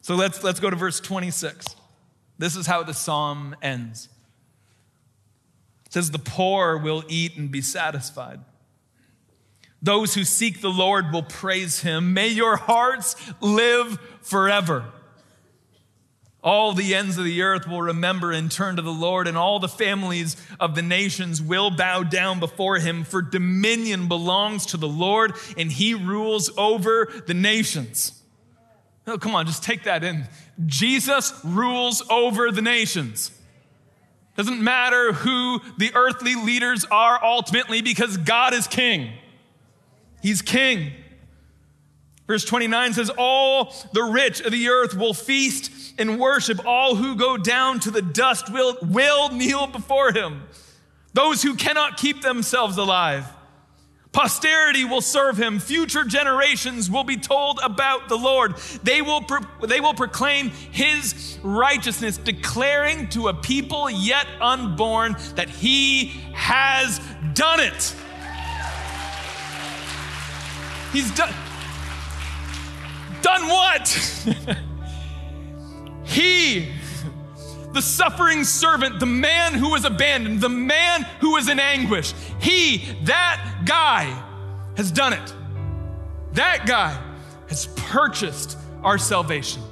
So 0.00 0.14
let's, 0.14 0.42
let's 0.42 0.60
go 0.60 0.70
to 0.70 0.76
verse 0.76 1.00
26. 1.00 1.76
This 2.38 2.56
is 2.56 2.66
how 2.66 2.82
the 2.82 2.94
psalm 2.94 3.54
ends. 3.62 4.08
It 5.86 5.92
says, 5.92 6.10
The 6.10 6.18
poor 6.18 6.76
will 6.76 7.04
eat 7.08 7.36
and 7.36 7.50
be 7.50 7.62
satisfied. 7.62 8.40
Those 9.80 10.14
who 10.14 10.24
seek 10.24 10.60
the 10.60 10.70
Lord 10.70 11.12
will 11.12 11.24
praise 11.24 11.80
him. 11.80 12.14
May 12.14 12.28
your 12.28 12.56
hearts 12.56 13.16
live 13.40 13.98
forever. 14.22 14.84
All 16.42 16.72
the 16.72 16.94
ends 16.94 17.18
of 17.18 17.24
the 17.24 17.42
earth 17.42 17.68
will 17.68 17.82
remember 17.82 18.32
and 18.32 18.50
turn 18.50 18.74
to 18.76 18.82
the 18.82 18.90
Lord, 18.90 19.28
and 19.28 19.36
all 19.36 19.60
the 19.60 19.68
families 19.68 20.36
of 20.58 20.74
the 20.74 20.82
nations 20.82 21.40
will 21.40 21.70
bow 21.70 22.02
down 22.02 22.40
before 22.40 22.78
him, 22.78 23.04
for 23.04 23.22
dominion 23.22 24.08
belongs 24.08 24.66
to 24.66 24.76
the 24.76 24.88
Lord, 24.88 25.34
and 25.56 25.70
he 25.70 25.94
rules 25.94 26.50
over 26.58 27.12
the 27.26 27.34
nations. 27.34 28.20
Oh, 29.06 29.18
come 29.18 29.34
on, 29.34 29.46
just 29.46 29.62
take 29.62 29.84
that 29.84 30.02
in. 30.02 30.26
Jesus 30.66 31.32
rules 31.44 32.02
over 32.10 32.50
the 32.50 32.62
nations. 32.62 33.30
Doesn't 34.36 34.62
matter 34.62 35.12
who 35.12 35.60
the 35.78 35.92
earthly 35.94 36.34
leaders 36.34 36.84
are 36.86 37.22
ultimately, 37.22 37.82
because 37.82 38.16
God 38.16 38.52
is 38.52 38.66
king. 38.66 39.12
He's 40.22 40.42
king. 40.42 40.92
Verse 42.32 42.46
29 42.46 42.94
says, 42.94 43.10
All 43.18 43.74
the 43.92 44.04
rich 44.04 44.40
of 44.40 44.52
the 44.52 44.70
earth 44.70 44.94
will 44.94 45.12
feast 45.12 45.70
and 45.98 46.18
worship. 46.18 46.64
All 46.64 46.94
who 46.94 47.14
go 47.14 47.36
down 47.36 47.78
to 47.80 47.90
the 47.90 48.00
dust 48.00 48.50
will, 48.50 48.78
will 48.80 49.28
kneel 49.28 49.66
before 49.66 50.12
him. 50.12 50.44
Those 51.12 51.42
who 51.42 51.56
cannot 51.56 51.98
keep 51.98 52.22
themselves 52.22 52.78
alive. 52.78 53.26
Posterity 54.12 54.86
will 54.86 55.02
serve 55.02 55.36
him. 55.36 55.58
Future 55.58 56.04
generations 56.04 56.90
will 56.90 57.04
be 57.04 57.18
told 57.18 57.60
about 57.62 58.08
the 58.08 58.16
Lord. 58.16 58.56
They 58.82 59.02
will, 59.02 59.20
pro- 59.20 59.66
they 59.66 59.80
will 59.80 59.92
proclaim 59.92 60.48
his 60.48 61.38
righteousness, 61.42 62.16
declaring 62.16 63.10
to 63.10 63.28
a 63.28 63.34
people 63.34 63.90
yet 63.90 64.26
unborn 64.40 65.16
that 65.34 65.50
he 65.50 66.06
has 66.32 66.98
done 67.34 67.60
it. 67.60 67.94
He's 70.94 71.14
done. 71.14 71.34
Done 73.22 73.48
what? 73.48 73.88
he 76.04 76.68
the 77.72 77.82
suffering 77.82 78.44
servant, 78.44 79.00
the 79.00 79.06
man 79.06 79.54
who 79.54 79.70
was 79.70 79.84
abandoned, 79.84 80.40
the 80.40 80.48
man 80.48 81.06
who 81.20 81.32
was 81.32 81.48
in 81.48 81.58
anguish. 81.58 82.12
He, 82.38 82.84
that 83.04 83.62
guy, 83.64 84.22
has 84.76 84.90
done 84.90 85.12
it. 85.12 85.34
That 86.32 86.66
guy 86.66 86.98
has 87.48 87.66
purchased 87.76 88.56
our 88.82 88.98
salvation. 88.98 89.62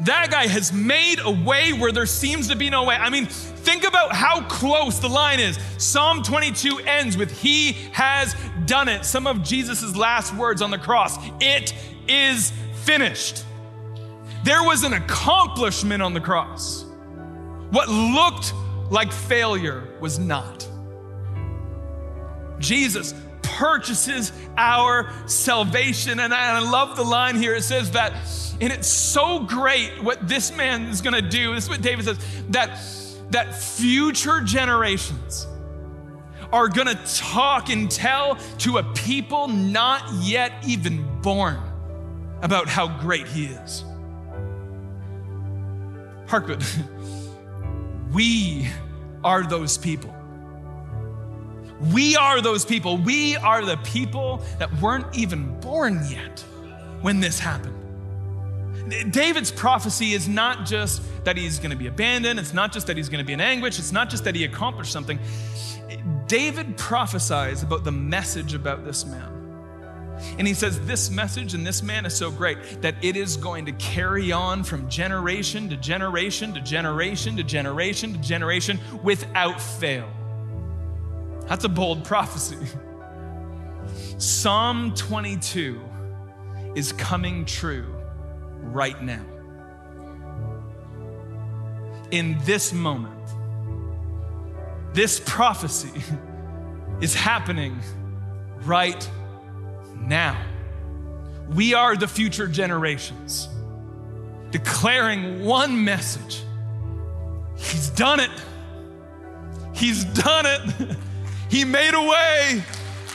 That 0.00 0.30
guy 0.30 0.46
has 0.46 0.72
made 0.72 1.18
a 1.20 1.30
way 1.30 1.72
where 1.72 1.92
there 1.92 2.06
seems 2.06 2.48
to 2.48 2.56
be 2.56 2.70
no 2.70 2.84
way. 2.84 2.94
I 2.94 3.10
mean, 3.10 3.26
think 3.26 3.84
about 3.86 4.14
how 4.14 4.42
close 4.42 5.00
the 5.00 5.08
line 5.08 5.40
is. 5.40 5.58
Psalm 5.78 6.22
22 6.22 6.80
ends 6.80 7.16
with, 7.16 7.30
He 7.40 7.72
has 7.92 8.34
done 8.68 8.88
it. 8.88 9.04
Some 9.04 9.26
of 9.26 9.42
Jesus' 9.42 9.96
last 9.96 10.34
words 10.34 10.62
on 10.62 10.70
the 10.70 10.78
cross 10.78 11.16
it 11.40 11.74
is 12.06 12.52
finished. 12.84 13.44
There 14.44 14.62
was 14.62 14.84
an 14.84 14.92
accomplishment 14.92 16.02
on 16.02 16.14
the 16.14 16.20
cross. 16.20 16.84
What 17.70 17.88
looked 17.88 18.54
like 18.90 19.12
failure 19.12 19.88
was 20.00 20.18
not. 20.18 20.68
Jesus 22.60 23.14
purchases 23.42 24.32
our 24.56 25.12
salvation. 25.26 26.20
And 26.20 26.32
I 26.32 26.58
love 26.60 26.96
the 26.96 27.02
line 27.02 27.36
here. 27.36 27.54
It 27.56 27.62
says 27.62 27.90
that, 27.90 28.12
and 28.60 28.72
it's 28.72 28.88
so 28.88 29.40
great 29.40 30.02
what 30.02 30.28
this 30.28 30.54
man 30.56 30.86
is 30.86 31.00
going 31.00 31.14
to 31.14 31.28
do. 31.28 31.54
This 31.54 31.64
is 31.64 31.70
what 31.70 31.82
David 31.82 32.04
says 32.04 32.18
that, 32.50 32.80
that 33.30 33.54
future 33.54 34.40
generations 34.40 35.46
are 36.52 36.68
going 36.68 36.86
to 36.86 36.98
talk 37.16 37.68
and 37.70 37.90
tell 37.90 38.36
to 38.58 38.78
a 38.78 38.82
people 38.94 39.48
not 39.48 40.02
yet 40.22 40.52
even 40.66 41.20
born 41.20 41.58
about 42.42 42.68
how 42.68 42.88
great 43.00 43.26
he 43.26 43.46
is. 43.46 43.84
Parkwood. 46.26 46.64
We 48.12 48.66
are 49.22 49.42
those 49.42 49.76
people. 49.76 50.14
We 51.92 52.16
are 52.16 52.40
those 52.40 52.64
people. 52.64 52.96
We 52.96 53.36
are 53.36 53.64
the 53.64 53.76
people 53.78 54.42
that 54.58 54.72
weren't 54.80 55.14
even 55.14 55.60
born 55.60 56.00
yet 56.08 56.42
when 57.02 57.20
this 57.20 57.38
happened. 57.38 57.74
David's 59.12 59.52
prophecy 59.52 60.14
is 60.14 60.26
not 60.26 60.64
just 60.64 61.02
that 61.24 61.36
he's 61.36 61.58
going 61.58 61.70
to 61.70 61.76
be 61.76 61.88
abandoned, 61.88 62.38
it's 62.38 62.54
not 62.54 62.72
just 62.72 62.86
that 62.86 62.96
he's 62.96 63.10
going 63.10 63.18
to 63.18 63.26
be 63.26 63.34
in 63.34 63.40
anguish, 63.40 63.78
it's 63.78 63.92
not 63.92 64.08
just 64.08 64.24
that 64.24 64.34
he 64.34 64.44
accomplished 64.44 64.90
something. 64.90 65.18
David 66.28 66.76
prophesies 66.76 67.62
about 67.62 67.84
the 67.84 67.92
message 67.92 68.54
about 68.54 68.84
this 68.84 69.04
man. 69.04 69.38
And 70.38 70.46
he 70.46 70.54
says, 70.54 70.80
This 70.80 71.10
message 71.10 71.54
and 71.54 71.66
this 71.66 71.82
man 71.82 72.04
is 72.04 72.14
so 72.14 72.30
great 72.30 72.82
that 72.82 72.96
it 73.02 73.16
is 73.16 73.36
going 73.36 73.66
to 73.66 73.72
carry 73.72 74.30
on 74.30 74.62
from 74.62 74.88
generation 74.88 75.68
to 75.70 75.76
generation 75.76 76.54
to 76.54 76.60
generation 76.60 77.36
to 77.36 77.42
generation 77.42 78.12
to 78.12 78.18
generation 78.18 78.78
without 79.02 79.60
fail. 79.60 80.08
That's 81.46 81.64
a 81.64 81.68
bold 81.68 82.04
prophecy. 82.04 82.58
Psalm 84.18 84.92
22 84.94 85.80
is 86.74 86.92
coming 86.92 87.44
true 87.46 87.86
right 88.60 89.02
now. 89.02 89.24
In 92.10 92.38
this 92.44 92.72
moment, 92.72 93.17
this 94.98 95.20
prophecy 95.20 96.02
is 97.00 97.14
happening 97.14 97.78
right 98.64 99.08
now. 99.94 100.36
We 101.54 101.72
are 101.72 101.94
the 101.94 102.08
future 102.08 102.48
generations 102.48 103.48
declaring 104.50 105.44
one 105.44 105.84
message 105.84 106.42
He's 107.56 107.90
done 107.90 108.18
it. 108.18 108.30
He's 109.72 110.04
done 110.04 110.46
it. 110.46 110.96
He 111.50 111.64
made 111.64 111.94
a 111.94 112.02
way 112.02 112.62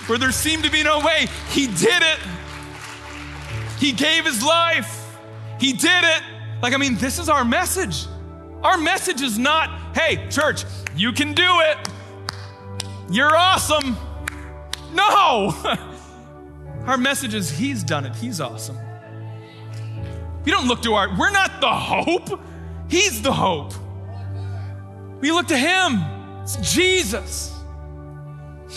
where 0.07 0.17
there 0.17 0.31
seemed 0.31 0.63
to 0.63 0.71
be 0.71 0.81
no 0.81 0.99
way. 1.01 1.27
He 1.49 1.67
did 1.67 2.01
it. 2.01 2.19
He 3.77 3.91
gave 3.91 4.25
his 4.25 4.43
life. 4.43 5.19
He 5.59 5.71
did 5.71 6.03
it. 6.03 6.23
Like, 6.63 6.73
I 6.73 6.77
mean, 6.77 6.95
this 6.95 7.19
is 7.19 7.29
our 7.29 7.45
message. 7.45 8.07
Our 8.63 8.77
message 8.77 9.21
is 9.21 9.37
not, 9.37 9.95
hey, 9.95 10.27
church, 10.29 10.63
you 10.95 11.11
can 11.11 11.33
do 11.33 11.43
it. 11.43 11.77
You're 13.11 13.35
awesome. 13.35 13.97
No. 14.93 15.53
Our 16.85 16.97
message 16.97 17.33
is 17.33 17.49
He's 17.49 17.83
done 17.83 18.05
it, 18.05 18.15
He's 18.15 18.41
awesome. 18.41 18.77
We 20.45 20.51
don't 20.51 20.67
look 20.67 20.81
to 20.81 20.93
our, 20.95 21.07
we're 21.17 21.31
not 21.31 21.61
the 21.61 21.69
hope, 21.69 22.41
He's 22.89 23.21
the 23.21 23.31
hope. 23.31 23.73
We 25.21 25.31
look 25.31 25.47
to 25.47 25.57
Him, 25.57 26.03
it's 26.41 26.57
Jesus. 26.57 27.53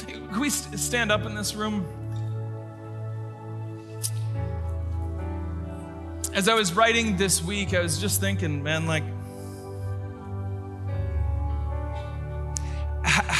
Can 0.06 0.40
we 0.40 0.50
stand 0.50 1.10
up 1.10 1.26
in 1.26 1.34
this 1.34 1.56
room? 1.56 1.84
As 6.32 6.48
I 6.48 6.54
was 6.54 6.74
writing 6.74 7.16
this 7.16 7.42
week, 7.42 7.74
I 7.74 7.80
was 7.80 7.98
just 7.98 8.20
thinking, 8.20 8.62
man, 8.62 8.86
like, 8.86 9.02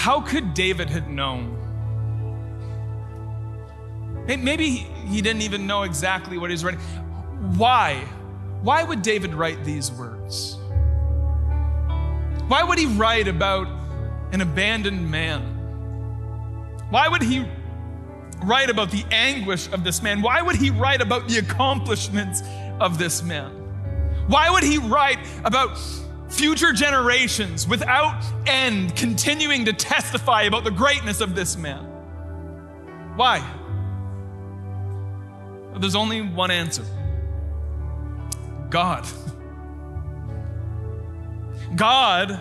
how 0.07 0.21
could 0.21 0.55
David 0.55 0.88
have 0.88 1.09
known 1.09 1.57
Maybe 4.29 4.69
he 4.69 5.21
didn't 5.21 5.42
even 5.42 5.66
know 5.66 5.83
exactly 5.83 6.38
what 6.38 6.51
he's 6.51 6.64
writing. 6.64 6.81
Why? 7.57 8.05
Why 8.61 8.83
would 8.83 9.03
David 9.03 9.35
write 9.35 9.64
these 9.64 9.90
words? 9.92 10.59
Why 12.49 12.62
would 12.62 12.79
he 12.79 12.87
write 12.87 13.29
about 13.29 13.69
an 14.33 14.40
abandoned 14.40 15.09
man? 15.11 15.42
Why 16.90 17.09
would 17.09 17.23
he 17.23 17.45
write 18.45 18.71
about 18.71 18.90
the 18.90 19.05
anguish 19.11 19.69
of 19.73 19.85
this 19.85 20.03
man? 20.03 20.23
Why 20.23 20.42
would 20.42 20.57
he 20.57 20.71
write 20.71 21.01
about 21.01 21.29
the 21.29 21.38
accomplishments 21.38 22.42
of 22.81 22.99
this 22.99 23.23
man? 23.23 23.51
Why 24.29 24.51
would 24.51 24.64
he 24.64 24.79
write 24.79 25.19
about 25.45 25.79
future 26.28 26.72
generations 26.72 27.66
without 27.66 28.22
end 28.46 28.96
continuing 28.96 29.64
to 29.66 29.72
testify 29.72 30.42
about 30.42 30.64
the 30.64 30.70
greatness 30.70 31.20
of 31.20 31.34
this 31.34 31.56
man? 31.56 31.84
Why? 33.16 33.44
There's 35.78 35.94
only 35.94 36.22
one 36.22 36.50
answer 36.50 36.84
God. 38.70 39.06
God 41.74 42.40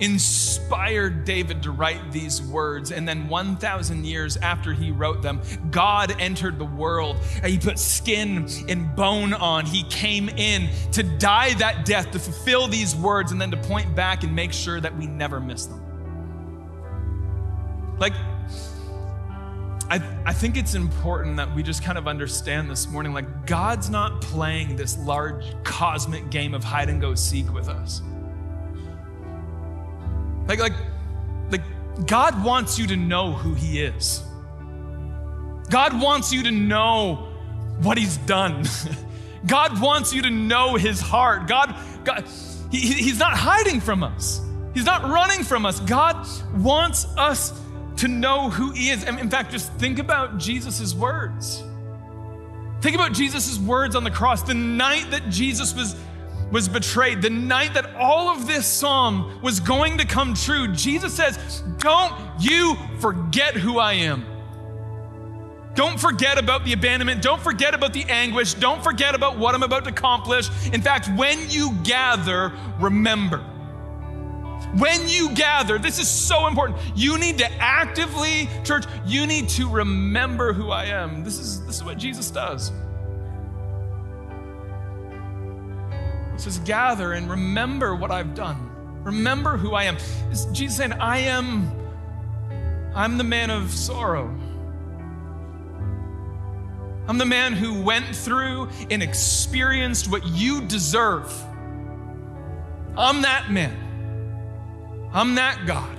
inspired 0.00 1.24
David 1.24 1.62
to 1.62 1.70
write 1.70 2.12
these 2.12 2.42
words. 2.42 2.92
And 2.92 3.08
then 3.08 3.28
1,000 3.28 4.04
years 4.04 4.36
after 4.36 4.72
he 4.72 4.90
wrote 4.90 5.22
them, 5.22 5.40
God 5.70 6.14
entered 6.20 6.58
the 6.58 6.64
world. 6.64 7.16
He 7.44 7.58
put 7.58 7.78
skin 7.78 8.46
and 8.68 8.94
bone 8.94 9.32
on. 9.32 9.66
He 9.66 9.84
came 9.84 10.28
in 10.28 10.68
to 10.92 11.02
die 11.02 11.54
that 11.54 11.84
death, 11.84 12.10
to 12.12 12.18
fulfill 12.18 12.68
these 12.68 12.94
words, 12.94 13.32
and 13.32 13.40
then 13.40 13.50
to 13.50 13.56
point 13.56 13.94
back 13.94 14.22
and 14.22 14.34
make 14.34 14.52
sure 14.52 14.80
that 14.80 14.96
we 14.96 15.06
never 15.06 15.40
miss 15.40 15.66
them. 15.66 15.82
Like, 17.98 18.12
I, 19.88 20.02
I 20.24 20.32
think 20.32 20.56
it's 20.56 20.74
important 20.74 21.36
that 21.36 21.54
we 21.54 21.62
just 21.62 21.82
kind 21.82 21.96
of 21.96 22.08
understand 22.08 22.68
this 22.68 22.88
morning 22.88 23.12
like, 23.12 23.46
God's 23.46 23.88
not 23.88 24.20
playing 24.20 24.76
this 24.76 24.98
large 24.98 25.44
cosmic 25.62 26.28
game 26.30 26.54
of 26.54 26.64
hide 26.64 26.88
and 26.88 27.00
go 27.00 27.14
seek 27.14 27.52
with 27.54 27.68
us. 27.68 28.02
Like, 30.46 30.60
like, 30.60 30.72
like, 31.50 31.62
God 32.06 32.44
wants 32.44 32.78
you 32.78 32.86
to 32.88 32.96
know 32.96 33.32
who 33.32 33.54
He 33.54 33.82
is. 33.82 34.22
God 35.70 36.00
wants 36.00 36.32
you 36.32 36.42
to 36.44 36.50
know 36.50 37.28
what 37.82 37.98
He's 37.98 38.16
done. 38.18 38.64
God 39.46 39.80
wants 39.80 40.12
you 40.12 40.22
to 40.22 40.30
know 40.30 40.76
His 40.76 41.00
heart. 41.00 41.46
God, 41.48 41.74
God 42.04 42.24
he, 42.70 42.78
He's 42.78 43.18
not 43.18 43.34
hiding 43.34 43.80
from 43.80 44.02
us, 44.02 44.40
He's 44.74 44.86
not 44.86 45.02
running 45.04 45.42
from 45.42 45.66
us. 45.66 45.80
God 45.80 46.26
wants 46.56 47.06
us 47.16 47.52
to 47.98 48.08
know 48.08 48.50
who 48.50 48.72
he 48.72 48.90
is. 48.90 49.04
And 49.04 49.18
in 49.18 49.30
fact, 49.30 49.50
just 49.50 49.72
think 49.74 49.98
about 49.98 50.38
Jesus' 50.38 50.94
words. 50.94 51.62
Think 52.80 52.94
about 52.94 53.12
Jesus' 53.12 53.58
words 53.58 53.96
on 53.96 54.04
the 54.04 54.10
cross. 54.10 54.42
The 54.42 54.54
night 54.54 55.10
that 55.10 55.28
Jesus 55.30 55.74
was, 55.74 55.96
was 56.50 56.68
betrayed, 56.68 57.22
the 57.22 57.30
night 57.30 57.74
that 57.74 57.94
all 57.96 58.28
of 58.28 58.46
this 58.46 58.66
psalm 58.66 59.40
was 59.42 59.60
going 59.60 59.98
to 59.98 60.06
come 60.06 60.34
true, 60.34 60.68
Jesus 60.68 61.14
says, 61.14 61.62
Don't 61.78 62.14
you 62.40 62.76
forget 63.00 63.54
who 63.54 63.78
I 63.78 63.94
am. 63.94 64.24
Don't 65.74 66.00
forget 66.00 66.38
about 66.38 66.64
the 66.64 66.72
abandonment. 66.72 67.20
Don't 67.20 67.40
forget 67.40 67.74
about 67.74 67.92
the 67.92 68.04
anguish. 68.04 68.54
Don't 68.54 68.82
forget 68.82 69.14
about 69.14 69.36
what 69.38 69.54
I'm 69.54 69.62
about 69.62 69.84
to 69.84 69.90
accomplish. 69.90 70.48
In 70.72 70.80
fact, 70.80 71.10
when 71.16 71.50
you 71.50 71.74
gather, 71.84 72.52
remember. 72.80 73.38
When 74.78 75.06
you 75.06 75.34
gather, 75.34 75.78
this 75.78 75.98
is 75.98 76.08
so 76.08 76.46
important. 76.46 76.78
You 76.94 77.18
need 77.18 77.38
to 77.38 77.52
actively, 77.60 78.48
church, 78.64 78.84
you 79.04 79.26
need 79.26 79.50
to 79.50 79.68
remember 79.68 80.54
who 80.54 80.70
I 80.70 80.86
am. 80.86 81.24
This 81.24 81.38
is, 81.38 81.64
this 81.66 81.76
is 81.76 81.84
what 81.84 81.98
Jesus 81.98 82.30
does. 82.30 82.72
He 86.36 86.42
says, 86.42 86.58
gather 86.60 87.14
and 87.14 87.30
remember 87.30 87.96
what 87.96 88.10
I've 88.10 88.34
done. 88.34 89.02
Remember 89.02 89.56
who 89.56 89.72
I 89.72 89.84
am. 89.84 89.96
Is 90.30 90.44
Jesus 90.52 90.76
saying, 90.76 90.92
I 90.92 91.18
am, 91.18 91.70
I'm 92.94 93.16
the 93.16 93.24
man 93.24 93.50
of 93.50 93.70
sorrow. 93.70 94.28
I'm 97.08 97.18
the 97.18 97.24
man 97.24 97.54
who 97.54 97.82
went 97.82 98.14
through 98.14 98.68
and 98.90 99.02
experienced 99.02 100.10
what 100.10 100.26
you 100.26 100.60
deserve. 100.62 101.32
I'm 102.98 103.22
that 103.22 103.50
man. 103.50 105.08
I'm 105.12 105.36
that 105.36 105.66
God. 105.66 105.96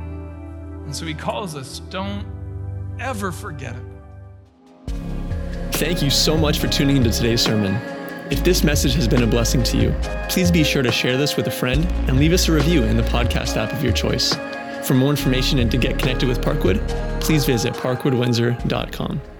And 0.00 0.96
so 0.96 1.06
he 1.06 1.14
calls 1.14 1.54
us, 1.54 1.80
don't 1.90 2.26
ever 2.98 3.30
forget 3.30 3.76
it. 3.76 4.92
Thank 5.72 6.02
you 6.02 6.10
so 6.10 6.36
much 6.36 6.58
for 6.58 6.66
tuning 6.66 6.96
into 6.96 7.10
today's 7.10 7.42
sermon. 7.42 7.74
If 8.28 8.42
this 8.42 8.64
message 8.64 8.94
has 8.94 9.06
been 9.06 9.22
a 9.22 9.26
blessing 9.26 9.62
to 9.62 9.76
you, 9.76 9.94
please 10.28 10.50
be 10.50 10.64
sure 10.64 10.82
to 10.82 10.90
share 10.90 11.16
this 11.16 11.36
with 11.36 11.46
a 11.46 11.50
friend 11.50 11.84
and 12.08 12.18
leave 12.18 12.32
us 12.32 12.48
a 12.48 12.52
review 12.52 12.82
in 12.82 12.96
the 12.96 13.04
podcast 13.04 13.56
app 13.56 13.72
of 13.72 13.84
your 13.84 13.92
choice. 13.92 14.34
For 14.82 14.94
more 14.94 15.10
information 15.10 15.60
and 15.60 15.70
to 15.70 15.78
get 15.78 15.96
connected 15.96 16.28
with 16.28 16.40
Parkwood, 16.40 16.80
please 17.20 17.44
visit 17.44 17.72
parkwoodwindsor.com. 17.74 19.35